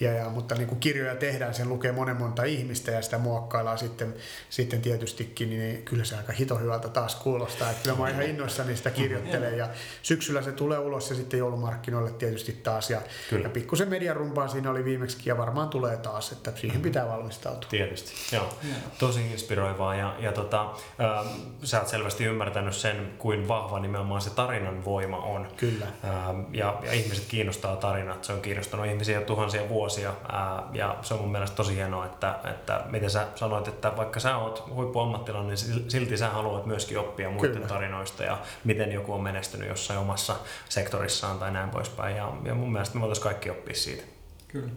ja, 0.00 0.12
ja, 0.12 0.28
mutta 0.28 0.54
niin 0.54 0.68
kuin 0.68 0.80
kirjoja 0.80 1.16
tehdään, 1.16 1.54
sen 1.54 1.68
lukee 1.68 1.92
monen 1.92 2.16
monta 2.16 2.44
ihmistä 2.44 2.90
ja 2.90 3.02
sitä 3.02 3.18
muokkaillaan 3.18 3.78
sitten, 3.78 4.14
sitten 4.50 4.82
tietystikin, 4.82 5.50
niin 5.50 5.82
kyllä 5.82 6.04
se 6.04 6.16
aika 6.16 6.32
hito 6.32 6.58
hyvältä 6.58 6.88
taas 6.88 7.14
kuulostaa. 7.14 7.70
Että 7.70 7.82
kyllä 7.82 7.96
mä 7.96 8.02
oon 8.02 8.10
ihan 8.10 8.22
innoissani 8.22 8.76
sitä 8.76 8.90
kirjoittelen 8.90 9.58
ja 9.58 9.68
syksyllä 10.02 10.42
se 10.42 10.52
tulee 10.52 10.78
ulos 10.78 11.10
ja 11.10 11.16
sitten 11.16 11.38
joulumarkkinoille 11.38 12.10
tietysti 12.10 12.52
taas. 12.52 12.90
Ja, 12.90 13.02
kyllä. 13.30 13.42
ja 13.42 13.50
pikkusen 13.50 13.88
mediarumpaa 13.88 14.48
siinä 14.48 14.70
oli 14.70 14.84
viimeksi 14.84 15.18
ja 15.24 15.38
varmaan 15.38 15.68
tulee 15.68 15.96
taas, 15.96 16.32
että 16.32 16.52
siihen 16.56 16.82
pitää 16.82 17.08
valmistautua. 17.08 17.70
Tietysti, 17.70 18.36
joo. 18.36 18.58
Tosi 18.98 19.32
inspiroivaa 19.32 19.94
ja, 19.94 20.16
ja 20.18 20.32
tota, 20.32 20.62
äh, 20.62 21.26
sä 21.62 21.78
oot 21.78 21.88
selvästi 21.88 22.24
ymmärtänyt 22.24 22.74
sen, 22.74 23.12
kuin 23.18 23.48
vahva 23.48 23.78
nimenomaan 23.80 24.20
se 24.20 24.30
tarinan 24.30 24.84
voima 24.84 25.18
on. 25.18 25.48
Kyllä. 25.56 25.86
Äh, 25.86 26.10
ja, 26.52 26.78
ja 26.82 26.92
ihmiset 26.92 27.24
kiinnostaa 27.28 27.76
tarinat, 27.76 28.24
se 28.24 28.32
on 28.32 28.40
kiinnostanut 28.40 28.86
ihmisiä 28.86 29.20
tuhansia 29.20 29.68
vuosia 29.68 29.89
vuosia 29.90 30.14
ää, 30.32 30.62
ja 30.72 30.98
se 31.02 31.14
on 31.14 31.20
mun 31.20 31.32
mielestä 31.32 31.56
tosi 31.56 31.74
hienoa, 31.74 32.06
että, 32.06 32.38
että 32.44 32.84
miten 32.90 33.10
sä 33.10 33.26
sanoit, 33.34 33.68
että 33.68 33.96
vaikka 33.96 34.20
sä 34.20 34.36
oot 34.36 34.64
huippuammattilainen, 34.74 35.48
niin 35.48 35.90
silti 35.90 36.16
sä 36.16 36.30
haluat 36.30 36.66
myöskin 36.66 36.98
oppia 36.98 37.30
muiden 37.30 37.52
Kyllä. 37.52 37.66
tarinoista 37.66 38.24
ja 38.24 38.38
miten 38.64 38.92
joku 38.92 39.12
on 39.12 39.22
menestynyt 39.22 39.68
jossain 39.68 39.98
omassa 39.98 40.36
sektorissaan 40.68 41.38
tai 41.38 41.50
näin 41.50 41.70
poispäin 41.70 42.16
ja, 42.16 42.32
ja 42.44 42.54
mun 42.54 42.72
mielestä 42.72 42.94
me 42.94 43.00
voitaisiin 43.00 43.22
kaikki 43.22 43.50
oppia 43.50 43.74
siitä. 43.74 44.02
Kyllä. 44.48 44.70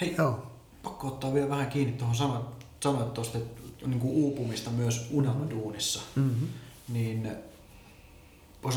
Hei, 0.00 0.14
Joo. 0.18 0.46
pakko 0.82 1.08
ottaa 1.08 1.34
vielä 1.34 1.48
vähän 1.48 1.66
kiinni 1.66 1.92
tuohon 1.92 2.16
sanoit, 2.16 2.46
sanoit 2.80 3.14
tuosta, 3.14 3.38
että 3.38 3.62
niin 3.86 4.00
kuin 4.00 4.12
uupumista 4.12 4.70
myös 4.70 5.08
unelmaduunissa. 5.12 6.00
Mm-hmm. 6.16 6.48
Niin 6.88 7.36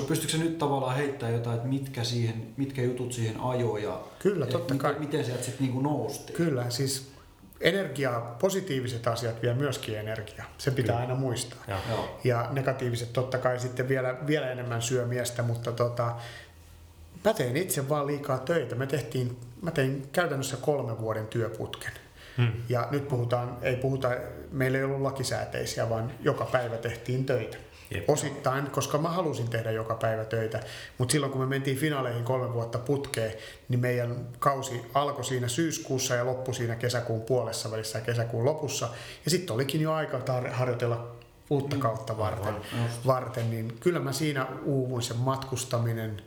Pystytkö 0.08 0.38
nyt 0.38 0.58
tavallaan 0.58 0.96
heittämään 0.96 1.34
jotain, 1.34 1.56
että 1.56 1.68
mitkä, 1.68 2.04
siihen, 2.04 2.48
mitkä 2.58 2.82
jutut 2.82 3.14
siihen 3.14 3.40
ajoi 3.40 3.84
ja 3.84 4.00
Kyllä, 4.20 4.46
totta 4.46 4.74
miten, 4.74 4.78
kai. 4.78 5.00
miten 5.00 5.26
sieltä 5.26 5.44
sitten 5.44 5.66
niinku 5.66 5.82
nousti? 5.82 6.34
Kyllä, 6.34 6.70
siis 6.70 7.12
energia, 7.62 8.22
positiiviset 8.40 9.08
asiat 9.08 9.42
vie 9.42 9.54
myöskin 9.54 9.98
energiaa. 10.00 10.46
Se 10.58 10.72
pitää 10.72 10.96
Kyllä. 10.96 11.00
aina 11.00 11.16
muistaa. 11.16 11.60
Ja. 11.68 11.78
ja 12.24 12.48
negatiiviset 12.52 13.14
totta 13.14 13.38
kai 13.38 13.60
sitten 13.60 13.90
vielä, 13.90 14.18
vielä 14.28 14.52
enemmän 14.52 14.82
syö 14.82 15.06
miestä, 15.06 15.44
mutta 15.44 15.72
tota, 15.72 16.16
mä 17.26 17.34
tein 17.34 17.58
itse 17.58 17.90
vaan 17.90 18.08
liikaa 18.08 18.38
töitä. 18.38 18.76
Me 18.76 18.88
tehtiin, 18.88 19.38
mä 19.62 19.72
tein 19.72 20.10
käytännössä 20.12 20.58
kolmen 20.58 21.00
vuoden 21.00 21.28
työputken. 21.28 21.92
Hmm. 22.38 22.52
Ja 22.70 22.88
nyt 22.92 23.08
puhutaan, 23.08 23.58
ei 23.62 23.76
puhuta, 23.76 24.10
meillä 24.52 24.78
ei 24.78 24.84
ollut 24.84 25.02
lakisääteisiä, 25.02 25.90
vaan 25.90 26.12
joka 26.22 26.46
päivä 26.46 26.78
tehtiin 26.78 27.26
töitä. 27.26 27.58
Jep. 27.92 28.10
Osittain, 28.10 28.72
koska 28.72 28.98
mä 28.98 29.10
halusin 29.10 29.50
tehdä 29.50 29.72
joka 29.72 29.96
päivä 29.96 30.26
töitä, 30.26 30.60
mutta 30.98 31.12
silloin 31.12 31.32
kun 31.32 31.42
me 31.42 31.48
mentiin 31.48 31.78
finaaleihin 31.78 32.24
kolme 32.24 32.54
vuotta 32.54 32.80
putkeen, 32.80 33.34
niin 33.70 33.80
meidän 33.80 34.28
kausi 34.40 34.82
alkoi 34.94 35.24
siinä 35.24 35.48
syyskuussa 35.48 36.16
ja 36.16 36.26
loppui 36.26 36.54
siinä 36.54 36.76
kesäkuun 36.76 37.22
puolessa 37.22 37.72
välissä 37.72 37.98
ja 38.00 38.06
kesäkuun 38.06 38.46
lopussa. 38.46 38.90
Ja 39.26 39.32
sitten 39.32 39.56
olikin 39.56 39.82
jo 39.82 39.94
aika 39.94 40.18
tar- 40.18 40.52
harjoitella 40.52 41.08
uutta 41.50 41.76
mm. 41.76 41.82
kautta 41.82 42.18
varten, 42.18 42.56
varten, 43.08 43.52
niin 43.52 43.78
kyllä 43.80 44.00
mä 44.00 44.12
siinä 44.12 44.48
uuvuin 44.64 45.04
sen 45.04 45.18
matkustaminen, 45.18 46.22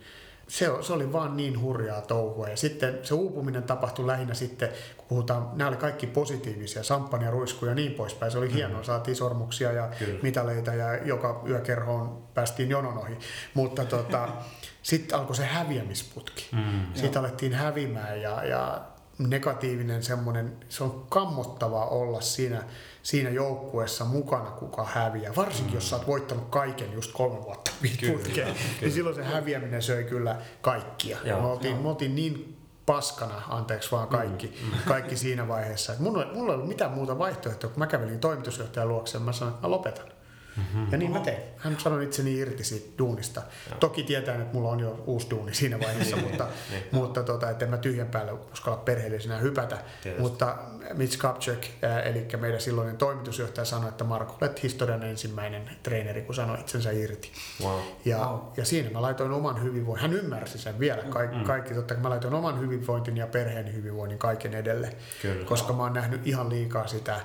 se, 0.47 0.69
se 0.81 0.93
oli 0.93 1.13
vaan 1.13 1.37
niin 1.37 1.61
hurjaa 1.61 2.01
touhua. 2.01 2.49
Ja 2.49 2.57
sitten 2.57 2.99
se 3.03 3.13
uupuminen 3.13 3.63
tapahtui 3.63 4.07
lähinnä 4.07 4.33
sitten, 4.33 4.69
kun 4.97 5.05
puhutaan, 5.07 5.49
nämä 5.53 5.67
oli 5.67 5.77
kaikki 5.77 6.07
positiivisia, 6.07 6.83
samppania, 6.83 7.31
ruiskuja 7.31 7.71
ja 7.71 7.75
niin 7.75 7.91
poispäin. 7.91 8.31
Se 8.31 8.37
oli 8.37 8.45
mm-hmm. 8.45 8.57
hienoa, 8.57 8.83
saatiin 8.83 9.15
sormuksia 9.15 9.71
ja 9.71 9.89
Kyllä. 9.99 10.19
mitaleita 10.21 10.73
ja 10.73 10.95
joka 11.05 11.43
yökerhoon 11.47 12.23
päästiin 12.33 12.69
jonon 12.69 12.97
ohi. 12.97 13.17
Mutta 13.53 13.85
tota, 13.85 14.27
sitten 14.81 15.19
alkoi 15.19 15.35
se 15.35 15.45
häviämisputki. 15.45 16.47
Mm, 16.51 16.93
sitten 16.93 17.19
alettiin 17.19 17.53
hävimään 17.53 18.21
ja, 18.21 18.45
ja 18.45 18.81
negatiivinen 19.17 20.03
semmoinen, 20.03 20.57
se 20.69 20.83
on 20.83 21.05
kammottavaa 21.09 21.85
olla 21.85 22.21
siinä, 22.21 22.63
siinä 23.03 23.29
joukkueessa 23.29 24.05
mukana, 24.05 24.51
kuka 24.51 24.85
häviää. 24.85 25.35
Varsinkin, 25.35 25.73
mm. 25.73 25.77
jos 25.77 25.89
sä 25.89 25.95
oot 25.95 26.07
voittanut 26.07 26.49
kaiken 26.49 26.93
just 26.93 27.13
kolme 27.13 27.43
vuotta 27.43 27.71
putkeen, 28.11 28.55
niin 28.81 28.91
silloin 28.91 29.15
se 29.15 29.23
häviäminen 29.23 29.81
söi 29.81 30.03
kyllä 30.03 30.41
kaikkia. 30.61 31.17
Joo, 31.23 31.41
me, 31.41 31.47
oltiin, 31.47 31.77
me 31.77 31.89
oltiin 31.89 32.15
niin 32.15 32.57
paskana, 32.85 33.41
anteeksi 33.49 33.91
vaan 33.91 34.07
kaikki, 34.07 34.47
mm. 34.61 34.77
kaikki 34.87 35.17
siinä 35.17 35.47
vaiheessa. 35.47 35.93
Mulla, 35.99 36.25
mulla 36.33 36.51
ei 36.51 36.55
ollut 36.55 36.67
mitään 36.67 36.91
muuta 36.91 37.17
vaihtoehtoa, 37.17 37.69
kun 37.69 37.79
mä 37.79 37.87
kävelin 37.87 38.19
toimitusjohtajan 38.19 38.89
luokse 38.89 39.17
ja 39.17 39.23
mä 39.23 39.31
sanoin, 39.31 39.53
että 39.55 39.67
mä 39.67 39.71
lopetan. 39.71 40.14
Mm-hmm. 40.57 40.87
Ja 40.91 40.97
niin 40.97 41.11
mä 41.11 41.19
tein. 41.19 41.37
Hän 41.57 41.79
sanoi 41.79 42.03
itseni 42.03 42.37
irti 42.37 42.63
siitä 42.63 42.97
duunista. 42.97 43.41
Ja. 43.69 43.75
Toki 43.75 44.03
tietää, 44.03 44.35
että 44.35 44.53
mulla 44.53 44.69
on 44.69 44.79
jo 44.79 45.03
uusi 45.05 45.29
duuni 45.29 45.53
siinä 45.53 45.79
vaiheessa, 45.79 46.15
niin, 46.15 46.27
mutta, 46.27 46.47
niin. 46.71 46.83
mutta 46.91 47.23
tota, 47.23 47.49
että 47.49 47.65
en 47.65 47.71
mä 47.71 47.77
tyhjän 47.77 48.07
päälle 48.07 48.31
uskalla 48.31 48.77
perheellisenä 48.77 49.37
hypätä. 49.37 49.77
Tietysti. 50.03 50.21
Mutta 50.21 50.57
Mitch 50.93 51.17
Kapchek, 51.17 51.67
eli 52.05 52.27
meidän 52.37 52.61
silloinen 52.61 52.97
toimitusjohtaja, 52.97 53.65
sanoi, 53.65 53.89
että 53.89 54.03
Marko, 54.03 54.37
olet 54.41 54.63
historian 54.63 55.03
ensimmäinen 55.03 55.69
treeneri, 55.83 56.21
kun 56.21 56.35
sanoi 56.35 56.59
itsensä 56.59 56.91
irti. 56.91 57.31
Wow. 57.63 57.79
Ja, 58.05 58.17
wow. 58.17 58.39
ja 58.57 58.65
siinä 58.65 58.89
mä 58.89 59.01
laitoin 59.01 59.31
oman 59.31 59.63
hyvinvoinnin. 59.63 60.01
Hän 60.01 60.19
ymmärsi 60.19 60.57
sen 60.57 60.79
vielä. 60.79 61.03
Kaikki, 61.03 61.37
mm. 61.37 61.43
kaikki 61.43 61.73
totta, 61.73 61.95
mä 61.95 62.09
laitoin 62.09 62.33
oman 62.33 62.59
hyvinvointin 62.59 63.17
ja 63.17 63.27
perheen 63.27 63.73
hyvinvoinnin 63.73 64.19
kaiken 64.19 64.53
edelle. 64.53 64.95
Kyllä. 65.21 65.45
Koska 65.45 65.73
mä 65.73 65.83
oon 65.83 65.93
nähnyt 65.93 66.27
ihan 66.27 66.49
liikaa 66.49 66.87
sitä, 66.87 67.21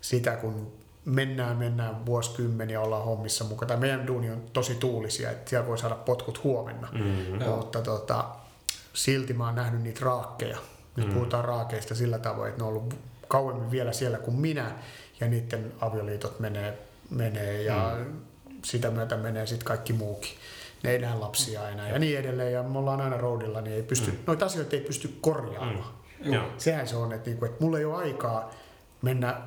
sitä 0.00 0.36
kun 0.36 0.83
mennään, 1.04 1.56
mennään 1.56 2.06
vuosikymmeniä, 2.06 2.80
ollaan 2.80 3.04
hommissa 3.04 3.44
mukaan. 3.44 3.68
Tai 3.68 3.76
meidän 3.76 4.06
duuni 4.06 4.30
on 4.30 4.42
tosi 4.52 4.74
tuulisia, 4.74 5.30
että 5.30 5.50
siellä 5.50 5.66
voi 5.66 5.78
saada 5.78 5.94
potkut 5.94 6.44
huomenna. 6.44 6.88
Mm-hmm. 6.92 7.44
Mutta 7.44 7.82
tota, 7.82 8.24
silti 8.92 9.32
mä 9.32 9.46
oon 9.46 9.54
nähnyt 9.54 9.82
niitä 9.82 10.00
raakkeja. 10.04 10.56
Nyt 10.56 10.96
mm-hmm. 10.96 11.14
puhutaan 11.14 11.44
raakeista 11.44 11.94
sillä 11.94 12.18
tavoin, 12.18 12.48
että 12.48 12.60
ne 12.60 12.64
on 12.64 12.68
ollut 12.68 12.94
kauemmin 13.28 13.70
vielä 13.70 13.92
siellä 13.92 14.18
kuin 14.18 14.36
minä, 14.36 14.72
ja 15.20 15.28
niiden 15.28 15.72
avioliitot 15.80 16.40
menee, 16.40 16.78
menee 17.10 17.62
ja 17.62 17.96
mm. 17.98 18.20
sitä 18.64 18.90
myötä 18.90 19.16
menee 19.16 19.46
sitten 19.46 19.66
kaikki 19.66 19.92
muukin. 19.92 20.30
Ne 20.82 20.90
ei 20.90 20.98
näe 20.98 21.14
lapsia 21.14 21.68
enää 21.68 21.88
ja 21.88 21.98
niin 21.98 22.18
edelleen, 22.18 22.52
ja 22.52 22.62
me 22.62 22.78
ollaan 22.78 23.00
aina 23.00 23.16
roadilla, 23.16 23.60
niin 23.60 23.76
ei 23.76 23.82
pysty, 23.82 24.10
mm. 24.10 24.16
noita 24.26 24.46
asioita 24.46 24.76
ei 24.76 24.82
pysty 24.82 25.18
korjaamaan. 25.20 25.94
Mm. 26.24 26.32
Sehän 26.58 26.88
se 26.88 26.96
on, 26.96 27.12
että, 27.12 27.30
niinku, 27.30 27.44
että 27.44 27.64
mulla 27.64 27.78
ei 27.78 27.84
ole 27.84 27.96
aikaa 27.96 28.50
mennä 29.02 29.40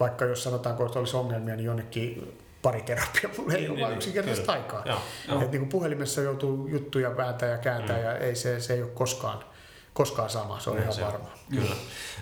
vaikka 0.00 0.24
jos 0.24 0.42
sanotaan, 0.42 0.86
että 0.86 0.98
olisi 0.98 1.16
ongelmia, 1.16 1.56
niin 1.56 1.66
jonnekin 1.66 2.38
pari 2.62 2.82
terapia, 2.82 3.30
mulla 3.38 3.52
ei 3.52 3.60
niin, 3.60 3.70
ole 3.70 3.78
niin, 3.78 3.88
niin, 3.88 3.96
yksinkertaisesti 3.96 4.50
aikaa. 4.50 4.82
Joo, 4.86 4.98
joo. 5.28 5.42
Et 5.42 5.50
niin 5.50 5.60
kuin 5.60 5.68
puhelimessa 5.68 6.20
joutuu 6.20 6.66
juttuja 6.66 7.16
vääntää 7.16 7.48
ja 7.48 7.58
kääntää 7.58 7.96
mm. 7.96 8.04
ja 8.04 8.18
ei, 8.18 8.34
se, 8.34 8.60
se 8.60 8.74
ei 8.74 8.82
ole 8.82 8.90
koskaan, 8.90 9.44
koskaan 9.92 10.30
sama, 10.30 10.60
se 10.60 10.70
on 10.70 10.76
no, 10.76 10.82
ihan 10.82 10.94
se 10.94 11.02
varma. 11.02 11.30
Kyllä. 11.50 11.74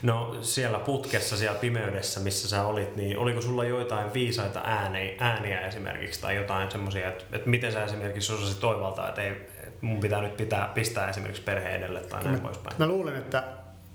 No 0.03 0.37
siellä 0.43 0.79
putkessa, 0.79 1.37
siellä 1.37 1.59
pimeydessä, 1.59 2.21
missä 2.21 2.49
sä 2.49 2.67
olit, 2.67 2.97
niin 2.97 3.19
oliko 3.19 3.41
sulla 3.41 3.65
joitain 3.65 4.13
viisaita 4.15 4.61
ääniä, 4.65 5.15
ääniä 5.19 5.61
esimerkiksi 5.61 6.21
tai 6.21 6.37
jotain 6.37 6.71
semmoisia, 6.71 7.09
että, 7.09 7.25
että 7.33 7.51
miten 7.51 7.73
sä 7.73 7.85
esimerkiksi 7.85 8.33
osasit 8.33 8.61
toivaltaa, 8.61 9.09
että 9.09 9.23
ei, 9.23 9.49
mun 9.81 10.01
pitää 10.01 10.23
nyt 10.23 10.37
pitää, 10.37 10.71
pistää 10.75 11.09
esimerkiksi 11.09 11.43
perhe 11.43 11.69
edelle 11.69 12.01
tai 12.01 12.25
näin 12.25 12.41
poispäin? 12.41 12.77
Mä 12.79 12.87
luulen, 12.87 13.17
että 13.17 13.43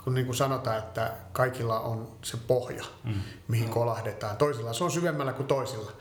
kun 0.03 0.13
niin 0.13 0.25
kuin 0.25 0.35
sanotaan, 0.35 0.77
että 0.77 1.11
kaikilla 1.31 1.79
on 1.79 2.11
se 2.21 2.37
pohja, 2.47 2.83
mm. 3.03 3.21
mihin 3.47 3.67
mm. 3.67 3.73
kolahdetaan. 3.73 4.37
Toisilla 4.37 4.73
se 4.73 4.83
on 4.83 4.91
syvemmällä 4.91 5.33
kuin 5.33 5.47
toisilla. 5.47 5.91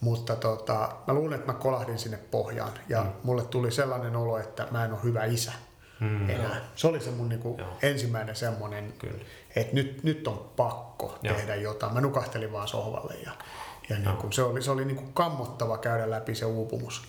Mutta 0.00 0.36
tota, 0.36 0.96
mä 1.06 1.14
luulen, 1.14 1.38
että 1.38 1.52
mä 1.52 1.58
kolahdin 1.58 1.98
sinne 1.98 2.18
pohjaan 2.30 2.72
ja 2.88 3.02
mm. 3.02 3.10
mulle 3.22 3.44
tuli 3.44 3.70
sellainen 3.70 4.16
olo, 4.16 4.38
että 4.38 4.66
mä 4.70 4.84
en 4.84 4.92
ole 4.92 5.00
hyvä 5.02 5.24
isä 5.24 5.52
mm. 6.00 6.30
enää. 6.30 6.60
Se 6.76 6.86
oli 6.86 7.00
se 7.00 7.10
mun 7.10 7.28
niin 7.28 7.40
kuin 7.40 7.62
ensimmäinen 7.82 8.36
semmoinen, 8.36 8.94
Kyllä. 8.98 9.24
että 9.56 9.74
nyt, 9.74 10.04
nyt 10.04 10.28
on 10.28 10.50
pakko 10.56 11.18
Joo. 11.22 11.34
tehdä 11.34 11.54
jotain. 11.54 11.94
Mä 11.94 12.00
nukahtelin 12.00 12.52
vaan 12.52 12.68
sohvalle 12.68 13.14
ja, 13.14 13.32
ja 13.88 13.98
niin 13.98 14.16
kuin, 14.16 14.32
se 14.32 14.42
oli, 14.42 14.62
se 14.62 14.70
oli 14.70 14.84
niin 14.84 14.96
kuin 14.96 15.12
kammottava 15.12 15.78
käydä 15.78 16.10
läpi 16.10 16.34
se 16.34 16.44
uupumus. 16.44 17.02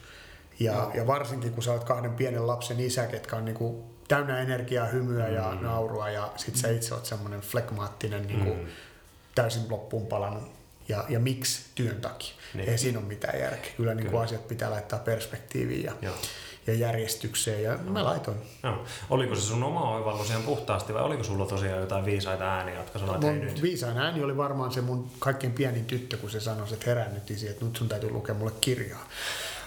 Ja, 0.60 0.92
ja 0.94 1.08
varsinkin 1.08 1.54
kun 1.54 1.64
sä 1.64 1.72
oot 1.72 1.84
kahden 1.84 2.14
pienen 2.14 2.48
lapsen 2.48 2.80
isä, 2.80 3.08
ketkä 3.08 3.36
on 3.36 3.46
niin 3.46 3.56
kuin 3.56 3.97
täynnä 4.08 4.40
energiaa, 4.40 4.86
hymyä 4.86 5.28
ja 5.28 5.52
mm. 5.52 5.64
naurua 5.66 6.10
ja 6.10 6.32
sit 6.36 6.56
sä 6.56 6.70
itse 6.70 6.94
oot 6.94 7.06
semmoinen 7.06 7.42
flekmaattinen 7.42 8.28
niin 8.28 8.40
kuin, 8.40 8.60
mm. 8.60 8.68
täysin 9.36 9.62
loppuun 9.70 10.08
palannut. 10.08 10.58
Ja, 10.90 11.06
ja 11.10 11.20
miksi 11.20 11.66
työn 11.76 12.02
takia? 12.02 12.36
Niin. 12.54 12.70
Ei 12.70 12.78
siinä 12.78 13.00
ole 13.00 13.08
mitään 13.08 13.40
järkeä. 13.40 13.72
Kyllä, 13.78 13.96
niin 13.96 14.12
kuin 14.12 14.24
asiat 14.24 14.48
pitää 14.48 14.72
laittaa 14.72 15.00
perspektiiviin 15.00 15.84
ja, 15.84 15.94
Joo. 16.02 16.16
ja 16.68 16.74
järjestykseen 16.74 17.64
ja 17.64 17.78
no. 17.84 17.92
mä 17.92 18.04
laitoin. 18.04 18.38
Joo. 18.64 18.86
Oliko 19.10 19.36
se 19.36 19.42
sun 19.42 19.64
oma 19.64 19.96
oivallus 19.96 20.30
ihan 20.30 20.44
puhtaasti 20.44 20.94
vai 20.94 21.04
oliko 21.04 21.24
sulla 21.24 21.46
tosiaan 21.46 21.82
jotain 21.82 22.06
viisaita 22.06 22.44
ääniä, 22.44 22.76
jotka 22.76 23.00
sanoit, 23.00 23.24
että 23.24 23.46
nyt? 23.46 23.62
Viisain 23.62 23.98
ääni 23.98 24.24
oli 24.24 24.38
varmaan 24.38 24.72
se 24.72 24.82
mun 24.82 25.12
kaikkein 25.20 25.54
pienin 25.54 25.86
tyttö, 25.86 26.18
kun 26.18 26.30
se 26.30 26.40
sanoi, 26.40 26.74
että 26.74 26.86
herää 26.86 27.10
nyt 27.10 27.32
isi, 27.32 27.48
että 27.48 27.66
nyt 27.66 27.76
sun 27.76 27.90
täytyy 27.90 28.10
lukea 28.10 28.36
mulle 28.36 28.54
kirjaa. 28.62 29.08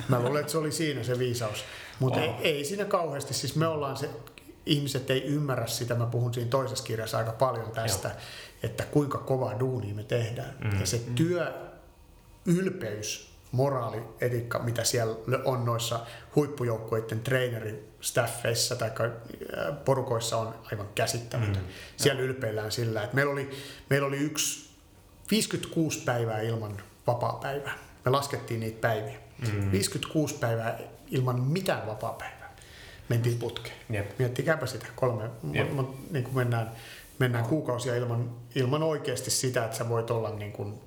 Mä 0.09 0.21
luulen, 0.21 0.41
että 0.41 0.53
se 0.53 0.59
oli 0.59 0.73
siinä 0.73 1.03
se 1.03 1.19
viisaus. 1.19 1.65
Mutta 2.01 2.21
ei, 2.21 2.31
ei 2.43 2.65
siinä 2.65 2.85
kauheasti, 2.85 3.35
siis 3.35 3.57
me 3.57 3.67
ollaan 3.67 3.97
se, 3.97 4.11
ihmiset 4.67 5.11
ei 5.11 5.25
ymmärrä 5.25 5.67
sitä, 5.67 5.95
mä 5.95 6.07
puhun 6.07 6.35
siinä 6.35 6.51
toisessa 6.51 6.85
kirjassa 6.85 7.19
aika 7.19 7.33
paljon 7.33 7.71
tästä, 7.71 8.09
Joo. 8.09 8.17
että 8.63 8.85
kuinka 8.85 9.19
kovaa 9.19 9.61
duunia 9.61 9.95
me 9.95 10.03
tehdään. 10.03 10.55
Mm. 10.65 10.81
Ja 10.81 10.87
se 10.87 10.99
työ, 11.15 11.55
ylpeys, 12.47 13.31
moraali, 13.53 14.03
etikka, 14.21 14.59
mitä 14.59 14.85
siellä 14.85 15.17
on 15.45 15.65
noissa 15.65 16.01
huippujoukkueiden 16.37 17.21
treeneristaffeissa 17.21 18.77
tai 18.77 18.91
äh, 18.99 19.85
porukoissa 19.85 20.37
on 20.37 20.55
aivan 20.73 20.89
käsittämätön. 20.95 21.63
Mm. 21.63 21.69
Siellä 21.97 22.23
ylpeillään 22.23 22.73
sillä, 22.73 23.03
että 23.03 23.15
meillä 23.15 23.33
oli, 23.33 23.51
meillä 23.91 24.09
oli 24.09 24.17
yksi 24.19 24.71
56 25.31 26.01
päivää 26.05 26.41
ilman 26.41 26.83
vapaa-päivää. 27.07 27.79
Me 28.05 28.11
laskettiin 28.11 28.61
niitä 28.61 28.81
päiviä. 28.81 29.19
Mm. 29.53 29.71
56 29.71 30.35
päivää 30.35 30.79
ilman 31.11 31.41
mitään 31.41 31.87
vapaa-päivää. 31.87 32.57
Mentiin 33.09 33.39
putkeen. 33.39 33.77
Yep. 33.95 34.19
Miettikääpä 34.19 34.67
sitä. 34.67 34.87
Kolme, 34.97 35.31
mo, 35.73 35.95
niin 36.11 36.25
kuin 36.25 36.37
mennään, 36.37 36.71
mennään 37.19 37.45
kuukausia 37.45 37.97
ilman, 37.97 38.31
ilman 38.55 38.83
oikeasti 38.83 39.31
sitä, 39.31 39.65
että 39.65 39.77
sä 39.77 39.89
voit 39.89 40.11
olla 40.11 40.31
niin 40.31 40.53
kuin, 40.53 40.81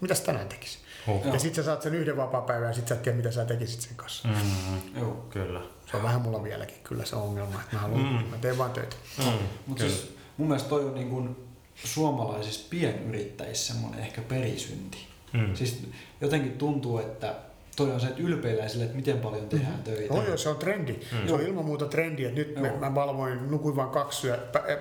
mitäs 0.00 0.20
tänään 0.20 0.48
tekisi. 0.48 0.78
Oh. 1.08 1.26
Ja 1.32 1.38
sitten 1.38 1.64
sä 1.64 1.66
saat 1.66 1.82
sen 1.82 1.94
yhden 1.94 2.16
vapaa-päivän 2.16 2.68
ja 2.68 2.74
sit 2.74 2.88
sä 2.88 2.94
et 2.94 3.02
tiedä, 3.02 3.16
mitä 3.16 3.30
sä 3.30 3.44
tekisit 3.44 3.80
sen 3.80 3.96
kanssa. 3.96 4.28
Mm-hmm. 4.28 5.00
Joo. 5.00 5.26
Kyllä. 5.30 5.60
Se 5.90 5.96
on 5.96 6.02
vähän 6.02 6.20
mulla 6.20 6.42
vieläkin 6.42 6.78
kyllä 6.84 7.04
se 7.04 7.16
ongelma, 7.16 7.60
että 7.60 7.76
mä, 7.76 7.82
haluan, 7.82 8.00
mm. 8.00 8.28
mä 8.30 8.36
teen 8.36 8.58
vaan 8.58 8.70
töitä. 8.70 8.96
Mm. 9.18 9.32
Mutta 9.66 9.84
siis 9.84 10.16
mun 10.36 10.48
mielestä 10.48 10.68
toi 10.68 10.84
on 10.84 10.94
niin 10.94 11.10
kuin 11.10 11.36
suomalaisissa 11.84 12.66
pienyrittäjissä 12.70 13.72
semmoinen 13.72 14.00
ehkä 14.00 14.22
perisynti. 14.22 14.98
Mm. 15.32 15.54
Siis 15.54 15.88
jotenkin 16.20 16.58
tuntuu, 16.58 16.98
että 16.98 17.34
toi 17.78 17.90
on 17.92 18.00
se, 18.00 18.06
että 18.06 18.22
ylpeillään 18.22 18.70
sille, 18.70 18.84
että 18.84 18.96
miten 18.96 19.18
paljon 19.18 19.48
tehdään 19.48 19.72
mm-hmm. 19.72 19.84
töitä. 19.84 20.14
Oh, 20.14 20.24
joo, 20.26 20.36
se 20.36 20.48
on 20.48 20.56
trendi. 20.56 20.92
Mm. 20.92 21.28
Se 21.28 21.34
on 21.34 21.40
ilman 21.40 21.64
muuta 21.64 21.86
trendi, 21.86 22.24
että 22.24 22.38
nyt 22.38 22.60
me, 22.60 22.72
mä 22.80 22.94
valvoin, 22.94 23.50
nukuin 23.50 23.76
vain 23.76 23.90
kaksi, 23.90 24.20
syö, 24.20 24.38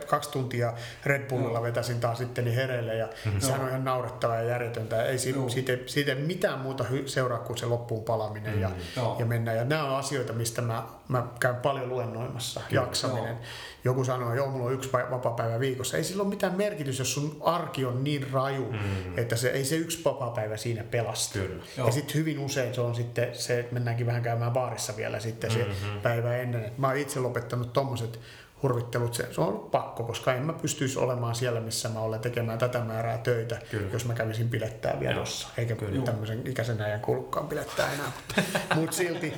kaksi 0.08 0.32
tuntia 0.32 0.74
Red 1.06 1.30
Bullilla, 1.30 1.62
vetäsin 1.62 2.00
taas 2.00 2.18
sitten 2.18 2.48
hereille 2.48 2.96
ja 2.96 3.06
mm-hmm. 3.26 3.40
sehän 3.40 3.62
on 3.62 3.70
ihan 3.70 3.86
naurettava 3.86 4.36
ja 4.36 4.44
järjetöntä. 4.44 5.06
Ei 5.06 5.18
siitä, 5.18 5.40
siitä, 5.48 5.78
siitä 5.86 6.12
ei 6.12 6.22
mitään 6.22 6.60
muuta 6.60 6.86
seuraa 7.06 7.40
kuin 7.40 7.58
se 7.58 7.66
loppuun 7.66 8.04
palaminen 8.04 8.56
mm. 8.56 8.62
ja, 8.62 8.72
ja 9.20 9.26
mennään. 9.26 9.58
Ja 9.58 9.66
nämä 9.66 9.84
on 9.84 9.96
asioita, 9.96 10.34
mistä 10.34 10.62
mä, 10.62 10.88
mä 11.08 11.28
käyn 11.40 11.56
paljon 11.56 11.90
luennoimassa, 11.90 12.62
Kyllä. 12.70 12.82
jaksaminen. 12.82 13.30
Joo. 13.30 13.40
Joku 13.84 14.04
sanoo, 14.04 14.28
että 14.30 14.38
joo, 14.38 14.52
mulla 14.52 14.66
on 14.66 14.74
yksi 14.74 14.90
vapaa-päivä 14.94 15.60
viikossa. 15.60 15.98
Ei 15.98 16.04
sillä 16.04 16.22
ole 16.22 16.30
mitään 16.30 16.58
merkitystä, 16.58 17.02
jos 17.02 17.14
sun 17.14 17.38
arki 17.42 17.86
on 17.86 18.04
niin 18.04 18.32
raju, 18.32 18.72
mm. 18.72 19.18
että 19.18 19.36
se, 19.36 19.50
ei 19.50 19.66
se 19.66 19.76
yksi 19.76 20.02
vapaa-päivä 20.06 20.58
siinä 20.58 20.84
pelasta. 20.84 21.40
Kyllä. 21.40 21.64
Ja 21.78 21.92
sitten 21.92 22.16
hyvin 22.16 22.40
usein 22.40 22.74
se 22.74 22.82
on 22.82 22.87
sitten 22.96 23.36
se, 23.36 23.60
että 23.60 23.74
mennäänkin 23.74 24.06
vähän 24.06 24.24
käymään 24.24 24.52
baarissa 24.52 24.98
vielä 24.98 25.20
sitten 25.20 25.52
se 25.52 25.58
mm-hmm. 25.64 26.02
päivä 26.02 26.38
ennen. 26.38 26.66
Et 26.66 26.78
mä 26.78 26.88
oon 26.88 26.98
itse 26.98 27.20
lopettanut 27.20 27.74
tommoset 27.74 28.20
hurvittelut, 28.64 29.14
se, 29.14 29.28
se 29.32 29.42
on 29.42 29.48
ollut 29.48 29.72
pakko, 29.72 30.04
koska 30.04 30.34
en 30.34 30.44
mä 30.44 30.54
pystyisi 30.54 31.00
olemaan 31.00 31.36
siellä, 31.36 31.60
missä 31.60 31.90
mä 31.90 32.00
olen 32.00 32.20
tekemään 32.20 32.58
tätä 32.58 32.80
määrää 32.80 33.18
töitä, 33.18 33.62
Kyllä. 33.72 33.90
jos 33.94 34.06
mä 34.06 34.14
kävisin 34.14 34.50
pilettää 34.50 35.00
viedossa, 35.00 35.48
eikä 35.58 35.76
Kyllä. 35.76 36.02
tämmöisen 36.02 36.48
ikäisen 36.48 36.82
ajan 36.82 37.00
kulkkaan 37.00 37.48
pilettää 37.48 37.94
enää. 37.94 38.12
Mutta 38.16 38.76
mut 38.76 38.94
silti 38.94 39.34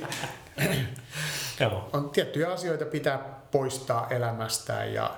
on 1.92 2.10
tiettyjä 2.10 2.52
asioita 2.52 2.84
pitää 2.84 3.18
poistaa 3.50 4.06
elämästään 4.10 4.94
ja, 4.94 5.10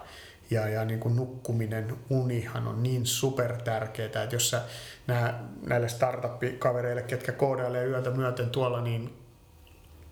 ja, 0.53 0.69
ja 0.69 0.85
niin 0.85 1.01
kuin 1.01 1.17
nukkuminen, 1.17 1.97
unihan 2.11 2.69
on 2.69 2.83
niin 2.83 3.07
super 3.07 3.57
tärkeää, 3.57 4.07
että 4.07 4.29
jos 4.37 4.51
sä 4.51 4.63
nää, 5.07 5.45
näille 5.67 5.89
startup-kavereille, 5.89 7.03
ketkä 7.03 7.33
koodailee 7.33 7.87
yötä 7.87 8.11
myöten 8.11 8.51
tuolla, 8.51 8.81
niin 8.81 9.17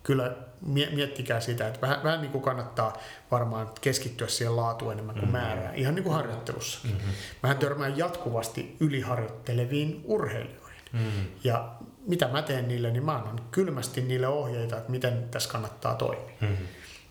kyllä 0.03 0.37
miettikää 0.93 1.41
sitä, 1.41 1.69
että 1.69 1.81
vähän, 1.81 2.05
vähän 2.05 2.21
niin 2.21 2.33
kuin 2.33 2.43
kannattaa 2.43 2.97
varmaan 3.31 3.71
keskittyä 3.81 4.29
siihen 4.29 4.57
laatuun 4.57 4.93
enemmän 4.93 5.15
kuin 5.15 5.25
mm-hmm. 5.25 5.39
määrään, 5.39 5.75
ihan 5.75 5.95
niin 5.95 6.03
kuin 6.05 6.15
harjoittelussa. 6.15 6.79
Mm-hmm. 6.85 7.13
Mähän 7.43 7.59
törmään 7.59 7.99
jatkuvasti 7.99 8.77
yliharjoitteleviin 8.81 10.01
urheilijoihin. 10.05 10.81
Mm-hmm. 10.93 11.27
Ja 11.45 11.73
mitä 12.07 12.29
mä 12.29 12.43
teen 12.43 12.69
niille, 12.69 12.91
niin 12.91 13.05
mä 13.05 13.15
annan 13.15 13.41
kylmästi 13.51 14.03
niille 14.03 14.29
ohjeita, 14.29 14.77
että 14.77 14.91
miten 14.91 15.29
tässä 15.31 15.51
kannattaa 15.51 15.95
toimia. 15.95 16.35
Mm-hmm. 16.41 16.67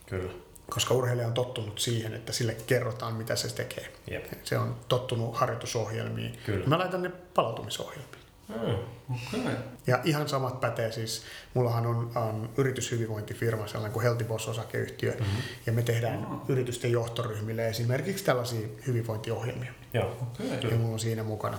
Kyllä. 0.05 0.48
Koska 0.69 0.93
urheilija 0.93 1.27
on 1.27 1.33
tottunut 1.33 1.79
siihen, 1.79 2.13
että 2.13 2.33
sille 2.33 2.57
kerrotaan, 2.67 3.13
mitä 3.13 3.35
se 3.35 3.55
tekee. 3.55 3.93
Yep. 4.11 4.25
Se 4.43 4.57
on 4.57 4.75
tottunut 4.87 5.37
harjoitusohjelmiin. 5.37 6.39
Kyllä. 6.45 6.67
Mä 6.67 6.77
laitan 6.79 7.01
ne 7.01 7.09
palautumisohjelmiin. 7.33 8.19
Mm. 8.49 9.15
Okei. 9.15 9.55
Ja 9.87 9.99
ihan 10.03 10.29
samat 10.29 10.59
pätee 10.59 10.91
siis, 10.91 11.23
mullahan 11.53 11.85
on, 11.85 12.11
on 12.17 12.49
yrityshyvinvointifirma, 12.57 13.67
sellainen 13.67 13.93
kuin 13.93 14.03
Healthy 14.03 14.23
Boss 14.23 14.47
osakeyhtiö, 14.47 15.11
mm-hmm. 15.11 15.41
ja 15.65 15.73
me 15.73 15.81
tehdään 15.81 16.25
Aa. 16.25 16.45
yritysten 16.47 16.91
johtoryhmille 16.91 17.67
esimerkiksi 17.67 18.23
tällaisia 18.23 18.67
hyvinvointiohjelmia. 18.87 19.73
Joo. 19.93 20.17
Okei. 20.21 20.71
Ja 20.71 20.77
mulla 20.77 20.93
on 20.93 20.99
siinä 20.99 21.23
mukana, 21.23 21.57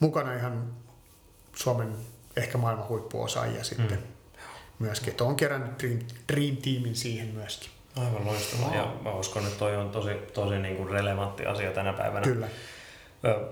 mukana 0.00 0.34
ihan 0.34 0.72
Suomen 1.56 1.92
ehkä 2.36 2.58
maailman 2.58 2.88
huippuosaajia 2.88 3.64
sitten 3.64 3.98
Mm. 3.98 4.02
myöskin. 4.78 5.10
Että 5.10 5.24
on 5.24 5.36
kerännyt 5.36 5.78
Dream, 5.82 5.98
Dream 6.32 6.56
Teamin 6.56 6.96
siihen 6.96 7.28
myöskin. 7.28 7.70
Aivan 8.00 8.26
loistavaa. 8.26 8.74
Ja 8.74 8.92
mä 9.04 9.12
uskon, 9.12 9.42
että 9.42 9.58
toi 9.58 9.76
on 9.76 9.90
tosi, 9.90 10.14
tosi 10.34 10.58
niin 10.58 10.76
kuin 10.76 10.90
relevantti 10.90 11.46
asia 11.46 11.70
tänä 11.70 11.92
päivänä. 11.92 12.24
Kyllä. 12.24 12.48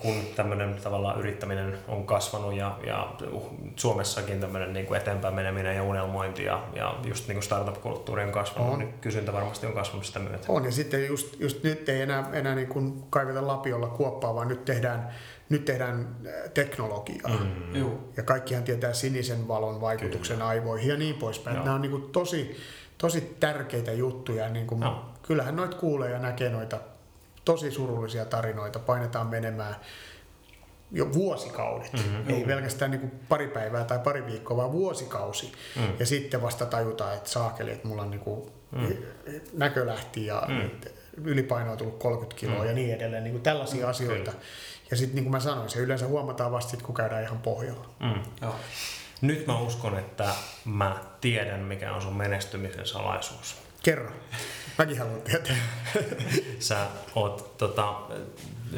Kun 0.02 0.14
tämmöinen 0.36 0.74
tavallaan 0.74 1.20
yrittäminen 1.20 1.78
on 1.88 2.06
kasvanut 2.06 2.54
ja, 2.54 2.78
ja 2.86 3.12
Suomessakin 3.76 4.40
tämmöinen 4.40 4.72
niin 4.72 4.86
kuin 4.86 5.00
eteenpäin 5.00 5.34
meneminen 5.34 5.76
ja 5.76 5.82
unelmointi 5.82 6.44
ja, 6.44 6.64
ja 6.74 6.94
just 7.06 7.28
niin 7.28 7.36
kuin 7.36 7.42
startup-kulttuuri 7.42 8.24
on 8.24 8.32
kasvanut, 8.32 8.72
On. 8.72 8.78
niin 8.78 8.94
kysyntä 9.00 9.32
varmasti 9.32 9.66
on 9.66 9.72
kasvanut 9.72 10.06
sitä 10.06 10.18
myötä. 10.18 10.44
On, 10.48 10.64
ja 10.64 10.72
sitten 10.72 11.06
just, 11.06 11.40
just 11.40 11.62
nyt 11.62 11.88
ei 11.88 12.02
enää, 12.02 12.30
enää 12.32 12.54
niin 12.54 12.68
kuin 12.68 13.04
kaiveta 13.10 13.46
lapiolla 13.46 13.86
kuoppaa, 13.86 14.34
vaan 14.34 14.48
nyt 14.48 14.64
tehdään, 14.64 15.08
nyt 15.48 15.64
tehdään 15.64 16.16
äh, 16.26 16.50
teknologiaa. 16.54 17.28
Mm. 17.28 17.76
Joo. 17.76 17.98
Ja 18.16 18.22
kaikkihan 18.22 18.64
tietää 18.64 18.92
sinisen 18.92 19.48
valon 19.48 19.80
vaikutuksen 19.80 20.36
Kyllä. 20.36 20.48
aivoihin 20.48 20.88
ja 20.88 20.96
niin 20.96 21.14
poispäin. 21.14 21.56
Joo. 21.56 21.64
Nämä 21.64 21.74
on 21.74 21.82
niin 21.82 21.92
kuin 21.92 22.02
tosi, 22.02 22.56
tosi 22.98 23.36
tärkeitä 23.40 23.92
juttuja. 23.92 24.48
Niin 24.48 24.66
kuin, 24.66 24.82
Joo. 24.82 25.04
kyllähän 25.22 25.56
noit 25.56 25.74
kuulee 25.74 26.10
ja 26.10 26.18
näkee 26.18 26.50
noita 26.50 26.80
tosi 27.44 27.70
surullisia 27.70 28.24
tarinoita. 28.24 28.78
Painetaan 28.78 29.26
menemään 29.26 29.76
jo 30.90 31.12
vuosikaudet. 31.12 31.92
Mm-hmm. 31.92 32.34
Ei 32.34 32.44
pelkästään 32.44 32.90
niin 32.90 33.00
kuin 33.00 33.12
pari 33.28 33.48
päivää 33.48 33.84
tai 33.84 33.98
pari 33.98 34.26
viikkoa, 34.26 34.56
vaan 34.56 34.72
vuosikausi. 34.72 35.52
Mm. 35.76 35.82
Ja 35.98 36.06
sitten 36.06 36.42
vasta 36.42 36.66
tajutaan, 36.66 37.14
että 37.14 37.30
saakeli, 37.30 37.70
että 37.70 37.88
mulla 37.88 38.02
on 38.02 38.10
niin 38.10 38.20
kuin 38.20 38.50
mm. 38.70 38.96
näkö 39.52 39.86
lähti 39.86 40.26
ja 40.26 40.42
mm. 40.48 40.70
ylipaino 41.24 41.72
on 41.72 41.78
tullut 41.78 41.98
30 41.98 42.40
kiloa 42.40 42.62
mm. 42.62 42.66
ja 42.66 42.72
niin 42.72 42.94
edelleen. 42.94 43.24
Niin 43.24 43.32
kuin 43.32 43.42
tällaisia 43.42 43.84
mm. 43.84 43.90
asioita. 43.90 44.30
Kyllä. 44.30 44.44
Ja 44.90 44.96
sitten 44.96 45.14
niin 45.14 45.24
kuin 45.24 45.32
mä 45.32 45.40
sanoin, 45.40 45.70
se 45.70 45.78
yleensä 45.78 46.06
huomataan 46.06 46.52
vasta 46.52 46.70
sit, 46.70 46.82
kun 46.82 46.94
käydään 46.94 47.22
ihan 47.22 47.38
pohjalla. 47.38 47.90
Mm. 48.00 48.22
Joo. 48.42 48.54
Nyt 49.20 49.46
mä 49.46 49.58
uskon, 49.58 49.98
että 49.98 50.34
mä 50.64 50.96
tiedän, 51.20 51.60
mikä 51.60 51.94
on 51.94 52.02
sun 52.02 52.16
menestymisen 52.16 52.86
salaisuus. 52.86 53.67
Kerro. 53.82 54.10
Mäkin 54.78 54.98
haluan 54.98 55.22
tietää. 55.22 55.56
Sä 56.58 56.86
oot, 57.14 57.58
tota, 57.58 57.94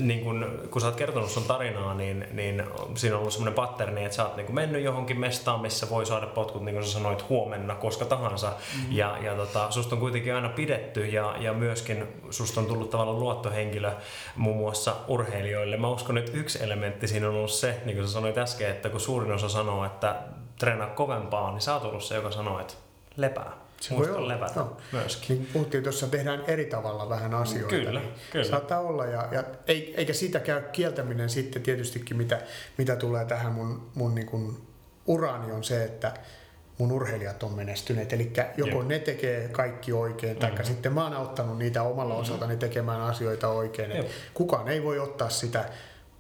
niin 0.00 0.24
kun, 0.24 0.60
kun 0.70 0.80
sä 0.80 0.86
oot 0.86 0.96
kertonut 0.96 1.30
sun 1.30 1.44
tarinaa, 1.44 1.94
niin, 1.94 2.26
niin 2.32 2.62
siinä 2.94 3.16
on 3.16 3.20
ollut 3.20 3.32
semmoinen 3.32 3.54
patterni, 3.54 4.04
että 4.04 4.16
sä 4.16 4.24
oot 4.24 4.36
niin 4.36 4.54
mennyt 4.54 4.82
johonkin 4.82 5.20
mestaan, 5.20 5.60
missä 5.60 5.90
voi 5.90 6.06
saada 6.06 6.26
potkut, 6.26 6.62
niin 6.64 6.74
kuin 6.74 6.84
sä 6.84 6.92
sanoit, 6.92 7.28
huomenna, 7.28 7.74
koska 7.74 8.04
tahansa. 8.04 8.48
Mm. 8.48 8.92
Ja, 8.92 9.18
ja 9.22 9.34
tota, 9.34 9.70
susta 9.70 9.94
on 9.94 10.00
kuitenkin 10.00 10.34
aina 10.34 10.48
pidetty 10.48 11.06
ja, 11.06 11.36
ja 11.38 11.52
myöskin 11.52 12.06
susta 12.30 12.60
on 12.60 12.66
tullut 12.66 12.90
tavallaan 12.90 13.20
luottohenkilö 13.20 13.92
muun 14.36 14.56
muassa 14.56 14.96
urheilijoille. 15.08 15.76
Mä 15.76 15.88
uskon, 15.88 16.18
että 16.18 16.32
yksi 16.34 16.64
elementti 16.64 17.08
siinä 17.08 17.28
on 17.28 17.34
ollut 17.34 17.50
se, 17.50 17.80
niin 17.84 17.96
kuin 17.96 18.06
sä 18.06 18.12
sanoit 18.12 18.38
äsken, 18.38 18.70
että 18.70 18.88
kun 18.88 19.00
suurin 19.00 19.32
osa 19.32 19.48
sanoo, 19.48 19.84
että 19.84 20.16
treenaa 20.58 20.90
kovempaa, 20.90 21.50
niin 21.50 21.60
sä 21.60 21.74
oot 21.74 21.84
ollut 21.84 22.04
se, 22.04 22.14
joka 22.14 22.30
sanoo, 22.30 22.60
että 22.60 22.74
lepää. 23.16 23.59
Se 23.80 23.94
Muista 23.94 24.12
voi 24.12 24.18
olla, 24.18 24.28
levätä 24.28 24.52
joo. 24.56 24.76
myöskin. 24.92 25.36
Niin 25.36 25.48
puhuttiin 25.52 25.82
tuossa, 25.82 26.06
tehdään 26.06 26.44
eri 26.46 26.64
tavalla 26.64 27.08
vähän 27.08 27.34
asioita. 27.34 27.68
Kyllä, 27.68 28.00
niin 28.00 28.12
kyllä. 28.32 28.44
Saattaa 28.44 28.80
olla, 28.80 29.06
ja, 29.06 29.28
ja 29.32 29.44
ei- 29.66 29.94
eikä 29.96 30.12
siitä 30.12 30.40
käy 30.40 30.62
kieltäminen 30.72 31.30
sitten 31.30 31.62
tietystikin, 31.62 32.16
mitä, 32.16 32.40
mitä 32.78 32.96
tulee 32.96 33.24
tähän 33.24 33.52
mun, 33.52 33.90
mun 33.94 34.14
niin 34.14 34.26
kuin 34.26 34.56
uraani 35.06 35.52
on 35.52 35.64
se, 35.64 35.84
että 35.84 36.14
mun 36.78 36.92
urheilijat 36.92 37.42
on 37.42 37.52
menestyneet. 37.52 38.12
Eli 38.12 38.32
joko 38.56 38.78
Jep. 38.78 38.88
ne 38.88 38.98
tekee 38.98 39.48
kaikki 39.48 39.92
oikein, 39.92 40.36
tai 40.36 40.50
mm-hmm. 40.50 40.64
sitten 40.64 40.92
mä 40.92 41.04
oon 41.04 41.14
auttanut 41.14 41.58
niitä 41.58 41.82
omalla 41.82 42.14
mm-hmm. 42.14 42.22
osaltani 42.22 42.56
tekemään 42.56 43.00
asioita 43.00 43.48
oikein. 43.48 44.04
Kukaan 44.34 44.68
ei 44.68 44.84
voi 44.84 44.98
ottaa 44.98 45.30
sitä 45.30 45.64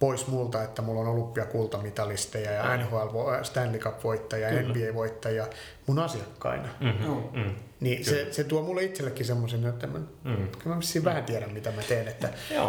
pois 0.00 0.26
multa, 0.26 0.62
että 0.62 0.82
mulla 0.82 1.00
on 1.00 1.06
olympiakultamitalisteja 1.08 2.50
ja 2.52 2.76
NHL 2.76 2.96
vo- 2.96 3.44
Stanley 3.44 3.80
Cup-voittajia 3.80 4.48
ja 4.50 4.58
Kyllä. 4.62 4.74
NBA-voittajia 4.74 5.46
mun 5.86 5.98
asiakkaina. 5.98 6.68
Mm-hmm. 6.80 7.06
Joo. 7.06 7.30
Mm. 7.32 7.54
Niin 7.80 8.04
se, 8.04 8.32
se 8.32 8.44
tuo 8.44 8.62
mulle 8.62 8.82
itsellekin 8.82 9.26
semmoisen, 9.26 9.66
että 9.66 9.86
mä, 9.86 9.98
Mm. 10.24 10.48
mä 10.64 10.76
vähän 11.04 11.24
tiedän, 11.24 11.52
mitä 11.52 11.70
mä 11.72 11.82
teen, 11.88 12.08
että, 12.08 12.28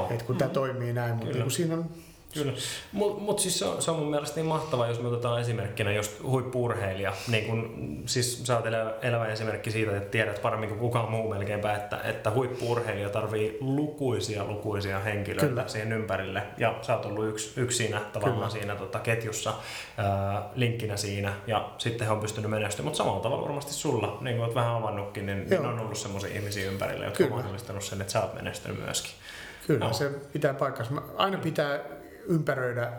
että 0.10 0.26
kun 0.26 0.38
tämä 0.38 0.50
toimii 0.50 0.94
näin, 0.94 1.16
mutta 1.16 1.38
kun 1.38 1.52
siinä 1.52 1.74
on, 1.74 1.86
Kyllä. 2.34 2.54
Mutta 2.92 3.22
mut 3.22 3.40
siis 3.40 3.60
se 3.60 3.66
on, 3.66 3.82
se 3.82 3.92
on 3.92 4.00
mun 4.00 4.10
mielestä 4.10 4.36
niin 4.36 4.46
mahtavaa, 4.46 4.88
jos 4.88 5.02
me 5.02 5.08
otetaan 5.08 5.42
esimerkkinä 5.42 5.94
just 5.94 6.24
huippuurheilija. 6.24 7.14
Niin 7.28 7.46
kun, 7.46 8.04
siis 8.06 8.44
sä 8.46 8.58
oot 8.58 8.66
elävä, 9.02 9.28
esimerkki 9.28 9.72
siitä, 9.72 9.98
että 9.98 10.10
tiedät 10.10 10.42
paremmin 10.42 10.70
kuin 10.70 10.80
kukaan 10.80 11.12
muu 11.12 11.30
melkeinpä, 11.30 11.76
että, 11.76 12.00
että 12.04 12.32
huippuurheilija 12.32 13.10
tarvii 13.10 13.58
lukuisia 13.60 14.46
lukuisia 14.46 15.00
henkilöitä 15.00 15.48
Kyllä. 15.48 15.68
siihen 15.68 15.92
ympärille. 15.92 16.44
Ja 16.58 16.76
sä 16.82 16.96
oot 16.96 17.06
ollut 17.06 17.28
yksi, 17.28 17.62
yksi 17.62 17.78
siinä 17.78 18.00
tavallaan 18.14 18.38
Kyllä. 18.38 18.50
siinä 18.50 18.76
tota, 18.76 19.00
ketjussa, 19.00 19.54
ää, 19.98 20.50
linkkinä 20.56 20.98
siinä. 20.98 21.34
Ja 21.48 21.70
sitten 21.78 22.08
he 22.08 22.14
on 22.14 22.20
pystynyt 22.20 22.52
menestymään. 22.52 22.86
Mutta 22.86 22.98
samalla 22.98 23.20
tavalla 23.20 23.44
varmasti 23.44 23.74
sulla, 23.74 24.18
niin 24.22 24.36
kuin 24.36 24.46
oot 24.46 24.56
vähän 24.56 24.76
avannutkin, 24.76 25.26
niin, 25.26 25.50
niin 25.50 25.66
on 25.66 25.80
ollut 25.80 25.98
semmoisia 25.98 26.36
ihmisiä 26.36 26.72
ympärillä, 26.72 27.06
jotka 27.06 27.18
Kyllä. 27.18 27.30
on 27.30 27.38
mahdollistanut 27.38 27.84
sen, 27.84 28.02
että 28.02 28.14
sä 28.14 28.22
oot 28.22 28.34
menestynyt 28.34 28.80
myöskin. 28.80 29.12
kyllä 29.68 29.86
Joo. 29.86 29.94
se 29.94 30.10
pitää 30.34 30.54
paikkansa. 30.54 30.94
Aina 31.18 31.38
pitää 31.38 31.80
ympäröidä 32.26 32.92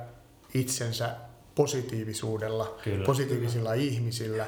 itsensä 0.54 1.16
positiivisuudella, 1.54 2.78
Kyllä. 2.84 3.04
positiivisilla 3.04 3.72
ihmisillä. 3.72 4.46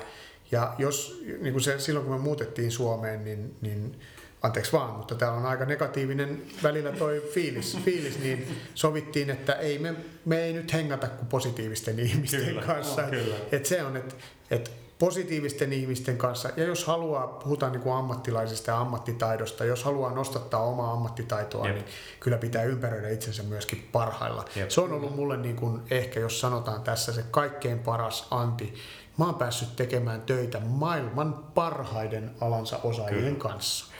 Ja 0.52 0.74
jos, 0.78 1.22
niin 1.40 1.52
kuin 1.52 1.62
se, 1.62 1.78
silloin 1.78 2.06
kun 2.06 2.14
me 2.14 2.20
muutettiin 2.20 2.70
Suomeen, 2.70 3.24
niin, 3.24 3.56
niin 3.60 4.00
anteeksi 4.42 4.72
vaan, 4.72 4.96
mutta 4.96 5.14
täällä 5.14 5.38
on 5.38 5.46
aika 5.46 5.64
negatiivinen 5.64 6.42
välillä 6.62 6.92
toi 6.92 7.30
fiilis, 7.34 7.78
fiilis 7.84 8.18
niin 8.18 8.48
sovittiin, 8.74 9.30
että 9.30 9.52
ei 9.52 9.78
me, 9.78 9.94
me 10.24 10.44
ei 10.44 10.52
nyt 10.52 10.72
hengata 10.72 11.08
kuin 11.08 11.28
positiivisten 11.28 11.98
ihmisten 11.98 12.44
Kyllä, 12.44 12.62
kanssa. 12.62 13.00
joo, 13.00 13.10
kyllä. 13.10 13.34
Et 13.52 13.66
se 13.66 13.82
on, 13.82 13.96
että 13.96 14.14
et 14.50 14.70
positiivisten 14.98 15.72
ihmisten 15.72 16.18
kanssa, 16.18 16.48
ja 16.57 16.64
jos 16.64 16.85
haluaa, 16.85 17.26
puhutaan 17.26 17.72
niin 17.72 17.83
kuin 17.83 17.94
ammattilaisesta 17.94 18.70
ja 18.70 18.80
ammattitaidosta, 18.80 19.64
jos 19.64 19.85
haluaa 19.85 20.14
nostattaa 20.14 20.62
omaa 20.62 20.92
ammattitaitoa, 20.92 21.66
Jep. 21.66 21.74
niin 21.74 21.87
kyllä 22.20 22.38
pitää 22.38 22.62
ympäröidä 22.62 23.09
itsensä 23.09 23.42
myöskin 23.42 23.88
parhailla. 23.92 24.44
Jep. 24.57 24.70
Se 24.70 24.80
on 24.80 24.92
ollut 24.92 25.16
mulle 25.16 25.37
niin 25.37 25.57
kuin 25.57 25.80
ehkä, 25.90 26.20
jos 26.20 26.40
sanotaan 26.40 26.83
tässä, 26.83 27.12
se 27.12 27.24
kaikkein 27.30 27.78
paras 27.78 28.26
anti. 28.30 28.74
Mä 29.18 29.24
oon 29.24 29.35
päässyt 29.35 29.76
tekemään 29.76 30.22
töitä 30.22 30.61
maailman 30.61 31.35
parhaiden 31.54 32.30
alansa 32.40 32.78
osaajien 32.83 33.24
Kyllä. 33.24 33.38
kanssa. 33.38 33.93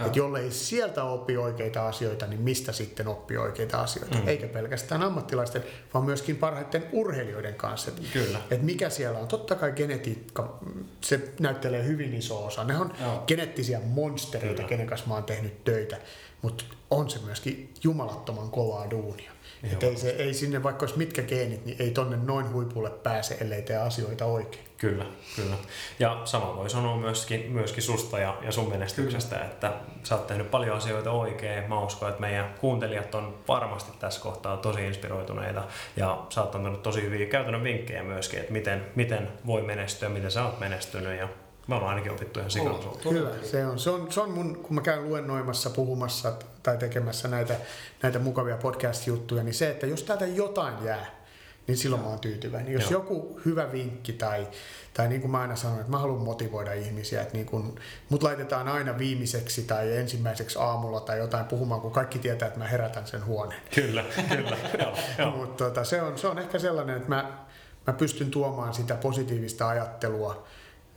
Joo. 0.00 0.06
Et 0.08 0.16
jollei 0.16 0.50
sieltä 0.50 1.04
oppi 1.04 1.36
oikeita 1.36 1.88
asioita, 1.88 2.26
niin 2.26 2.40
mistä 2.40 2.72
sitten 2.72 3.08
oppii 3.08 3.36
oikeita 3.36 3.80
asioita? 3.80 4.18
Mm. 4.18 4.28
Eikä 4.28 4.46
pelkästään 4.46 5.02
ammattilaisten, 5.02 5.64
vaan 5.94 6.04
myöskin 6.04 6.36
parhaiten 6.36 6.86
urheilijoiden 6.92 7.54
kanssa. 7.54 7.90
Et, 7.90 8.02
Kyllä. 8.12 8.40
et 8.50 8.62
mikä 8.62 8.90
siellä 8.90 9.18
on? 9.18 9.28
Totta 9.28 9.54
kai 9.54 9.72
genetiikka, 9.72 10.58
se 11.00 11.20
näyttelee 11.40 11.84
hyvin 11.84 12.14
iso 12.14 12.46
osa. 12.46 12.64
Ne 12.64 12.78
on 12.78 12.92
Joo. 13.00 13.24
geneettisiä 13.26 13.80
monstereita, 13.84 14.54
Kyllä. 14.56 14.68
kenen 14.68 14.86
kanssa 14.86 15.06
mä 15.06 15.14
oon 15.14 15.24
tehnyt 15.24 15.64
töitä, 15.64 15.96
mutta 16.42 16.64
on 16.90 17.10
se 17.10 17.18
myöskin 17.24 17.74
jumalattoman 17.82 18.50
kovaa 18.50 18.90
duunia. 18.90 19.32
Et 19.64 19.82
Joo. 19.82 19.90
ei, 19.90 19.96
se, 19.96 20.10
ei 20.10 20.34
sinne, 20.34 20.62
vaikka 20.62 20.82
olisi 20.82 20.98
mitkä 20.98 21.22
geenit, 21.22 21.64
niin 21.64 21.76
ei 21.78 21.90
tonne 21.90 22.16
noin 22.16 22.52
huipulle 22.52 22.90
pääse, 22.90 23.36
ellei 23.40 23.62
tee 23.62 23.76
asioita 23.76 24.24
oikein. 24.24 24.64
Kyllä, 24.76 25.06
kyllä. 25.36 25.56
Ja 25.98 26.22
sama 26.24 26.56
voi 26.56 26.70
sanoa 26.70 26.96
myöskin, 26.96 27.52
myöskin 27.52 27.82
susta 27.82 28.18
ja, 28.18 28.38
ja 28.42 28.52
sun 28.52 28.68
menestyksestä, 28.68 29.36
kyllä. 29.36 29.50
että 29.50 29.72
sä 30.02 30.14
oot 30.14 30.26
tehnyt 30.26 30.50
paljon 30.50 30.76
asioita 30.76 31.10
oikein. 31.10 31.68
Mä 31.68 31.80
uskon, 31.80 32.08
että 32.08 32.20
meidän 32.20 32.54
kuuntelijat 32.60 33.14
on 33.14 33.38
varmasti 33.48 33.92
tässä 33.98 34.20
kohtaa 34.20 34.56
tosi 34.56 34.86
inspiroituneita 34.86 35.64
ja 35.96 36.26
sä 36.30 36.42
oot 36.42 36.54
antanut 36.54 36.82
tosi 36.82 37.02
hyviä 37.02 37.26
käytännön 37.26 37.64
vinkkejä 37.64 38.02
myöskin, 38.02 38.38
että 38.38 38.52
miten, 38.52 38.86
miten 38.94 39.28
voi 39.46 39.62
menestyä, 39.62 40.08
miten 40.08 40.30
sä 40.30 40.44
oot 40.44 40.60
menestynyt 40.60 41.18
ja 41.18 41.28
me 41.70 41.76
ollaan 41.76 41.90
ainakin 41.90 42.12
opittu 42.12 42.38
ihan 42.38 42.50
sikan 42.50 42.82
sulta. 42.82 43.08
Kyllä, 43.08 43.30
se 43.42 43.66
on, 43.66 43.78
se, 43.78 43.90
on, 43.90 44.12
se 44.12 44.20
on 44.20 44.30
mun, 44.30 44.56
kun 44.56 44.74
mä 44.74 44.80
käyn 44.80 45.04
luennoimassa, 45.08 45.70
puhumassa 45.70 46.32
tai 46.62 46.78
tekemässä 46.78 47.28
näitä, 47.28 47.56
näitä 48.02 48.18
mukavia 48.18 48.56
podcast-juttuja, 48.56 49.42
niin 49.42 49.54
se, 49.54 49.70
että 49.70 49.86
jos 49.86 50.02
täältä 50.02 50.26
jotain 50.26 50.84
jää, 50.84 51.20
niin 51.66 51.76
silloin 51.76 52.02
mä 52.02 52.08
oon 52.08 52.18
tyytyväinen. 52.18 52.72
Jos 52.72 52.90
Joo. 52.90 53.00
joku 53.00 53.40
hyvä 53.44 53.72
vinkki 53.72 54.12
tai, 54.12 54.48
tai 54.94 55.08
niin 55.08 55.20
kuin 55.20 55.30
mä 55.30 55.40
aina 55.40 55.56
sanon, 55.56 55.80
että 55.80 55.90
mä 55.90 55.98
haluan 55.98 56.22
motivoida 56.22 56.72
ihmisiä, 56.72 57.22
että 57.22 57.34
niin 57.34 57.46
kun, 57.46 57.74
mut 58.08 58.22
laitetaan 58.22 58.68
aina 58.68 58.98
viimeiseksi 58.98 59.62
tai 59.62 59.96
ensimmäiseksi 59.96 60.58
aamulla 60.58 61.00
tai 61.00 61.18
jotain 61.18 61.44
puhumaan, 61.44 61.80
kun 61.80 61.92
kaikki 61.92 62.18
tietää, 62.18 62.46
että 62.46 62.58
mä 62.58 62.66
herätän 62.66 63.06
sen 63.06 63.26
huoneen. 63.26 63.60
Kyllä, 63.74 64.04
kyllä. 64.28 64.56
joo, 64.82 64.96
joo. 65.18 65.30
Mutta 65.30 65.64
tota, 65.64 65.84
se, 65.84 66.02
on, 66.02 66.18
se 66.18 66.26
on 66.26 66.38
ehkä 66.38 66.58
sellainen, 66.58 66.96
että 66.96 67.08
mä, 67.08 67.38
mä 67.86 67.92
pystyn 67.92 68.30
tuomaan 68.30 68.74
sitä 68.74 68.94
positiivista 68.94 69.68
ajattelua 69.68 70.44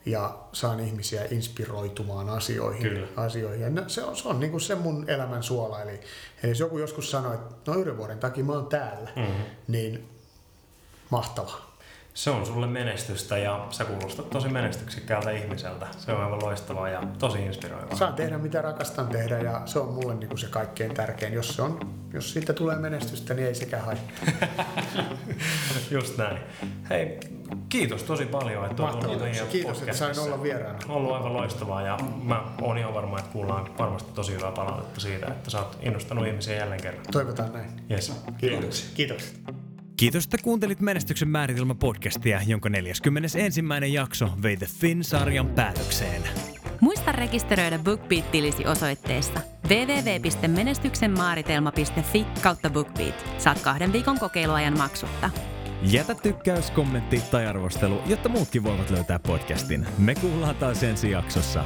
ja 0.06 0.38
saan 0.54 0.80
ihmisiä 0.80 1.26
inspiroitumaan 1.32 2.30
asioihin. 2.30 2.82
Kyllä. 2.82 3.08
asioihin. 3.16 3.62
Ja 3.62 3.70
ne- 3.70 3.84
se 3.88 4.04
on, 4.04 4.16
se 4.18 4.28
on 4.28 4.40
niin 4.40 4.52
kuin 4.52 4.62
se 4.62 4.76
mun 4.76 5.10
elämän 5.10 5.44
suola. 5.44 5.82
Eli, 5.82 5.92
eli 6.44 6.52
jos 6.52 6.60
joku 6.60 6.78
joskus 6.78 7.12
sanoi, 7.12 7.34
että 7.36 7.72
no 7.72 7.78
yhden 7.78 7.98
vuoden 7.98 8.20
takia 8.20 8.44
mä 8.44 8.54
oon 8.54 8.68
täällä, 8.68 9.10
Mm-hmm. 9.16 9.44
niin 9.68 10.10
mahtavaa. 11.10 11.73
Se 12.14 12.30
on 12.30 12.46
sulle 12.46 12.68
menestystä 12.68 13.38
ja 13.38 13.68
sä 13.70 13.86
kuulostat 13.86 14.30
tosi 14.30 14.50
menestyksekkäältä 14.50 15.32
ihmiseltä. 15.32 15.88
Se 15.98 16.12
on 16.12 16.24
aivan 16.24 16.44
loistavaa 16.44 16.90
ja 16.90 17.04
tosi 17.20 17.46
inspiroivaa. 17.46 17.96
Saan 17.96 18.14
tehdä 18.14 18.38
mitä 18.38 18.62
rakastan 18.62 19.08
tehdä 19.08 19.40
ja 19.40 19.62
se 19.66 19.80
on 19.80 19.94
mulle 19.94 20.16
niin 20.16 20.28
kuin 20.28 20.40
se 20.40 20.48
kaikkein 20.48 20.94
tärkein. 20.94 21.34
Jos, 21.34 21.56
se 21.56 21.62
on, 21.62 21.80
jos 22.14 22.34
siitä 22.34 22.54
tulee 22.54 22.76
menestystä, 22.76 23.34
niin 23.34 23.48
ei 23.48 23.56
sekään 23.56 23.86
haittaa. 23.86 24.50
Just 25.92 26.18
näin. 26.18 26.38
Hei, 26.90 27.20
kiitos 27.70 28.04
tosi 28.04 28.26
paljon, 28.26 28.66
että 28.66 28.84
olet 28.84 29.04
ollut 29.04 29.22
meidän 29.22 29.48
Kiitos, 29.48 29.82
että 29.82 29.94
sain 29.94 30.20
olla 30.20 30.44
vieraana. 30.44 30.80
Ollut 30.90 31.12
aivan 31.12 31.34
loistavaa 31.34 31.82
ja 31.82 31.98
mä 32.24 32.44
oon 32.62 32.78
ihan 32.78 32.94
varma, 32.94 33.20
että 33.20 33.32
kuullaan 33.32 33.78
varmasti 33.78 34.12
tosi 34.12 34.34
hyvää 34.34 34.52
palautetta 34.52 35.00
siitä, 35.00 35.28
että 35.28 35.50
sä 35.50 35.60
oot 35.60 35.78
innostanut 35.82 36.28
ihmisiä 36.28 36.56
jälleen 36.56 36.82
kerran. 36.82 37.06
Toivotaan 37.12 37.54
näin. 37.54 37.70
Yes. 37.92 38.10
Kiitoksia. 38.38 38.38
Kiitoksia. 38.38 38.90
Kiitos, 38.96 39.34
että 40.08 40.38
kuuntelit 40.44 40.80
Menestyksen 40.80 41.28
määritelmä 41.28 41.76
podcastia, 41.76 42.42
jonka 42.48 42.70
41. 42.70 43.64
jakso 43.94 44.30
vei 44.44 44.58
The 44.58 44.66
Fin-sarjan 44.66 45.48
päätökseen. 45.48 46.22
Muista 46.80 47.12
rekisteröidä 47.12 47.80
BookBeat-tilisi 47.80 48.68
osoitteessa 48.68 49.40
www.menestyksenmaaritelma.fi 49.70 52.26
kautta 52.42 52.70
BookBeat. 52.70 53.26
Saat 53.38 53.60
kahden 53.60 53.94
viikon 53.94 54.20
kokeiluajan 54.20 54.78
maksutta. 54.78 55.30
Jätä 55.82 56.16
tykkäys, 56.16 56.72
kommentti 56.72 57.22
tai 57.32 57.48
arvostelu, 57.48 58.02
jotta 58.06 58.30
muutkin 58.30 58.64
voivat 58.64 58.90
löytää 58.90 59.20
podcastin. 59.20 59.88
Me 59.98 60.16
kuullaan 60.16 60.56
taas 60.56 60.84
ensi 60.84 61.12
jaksossa. 61.12 61.64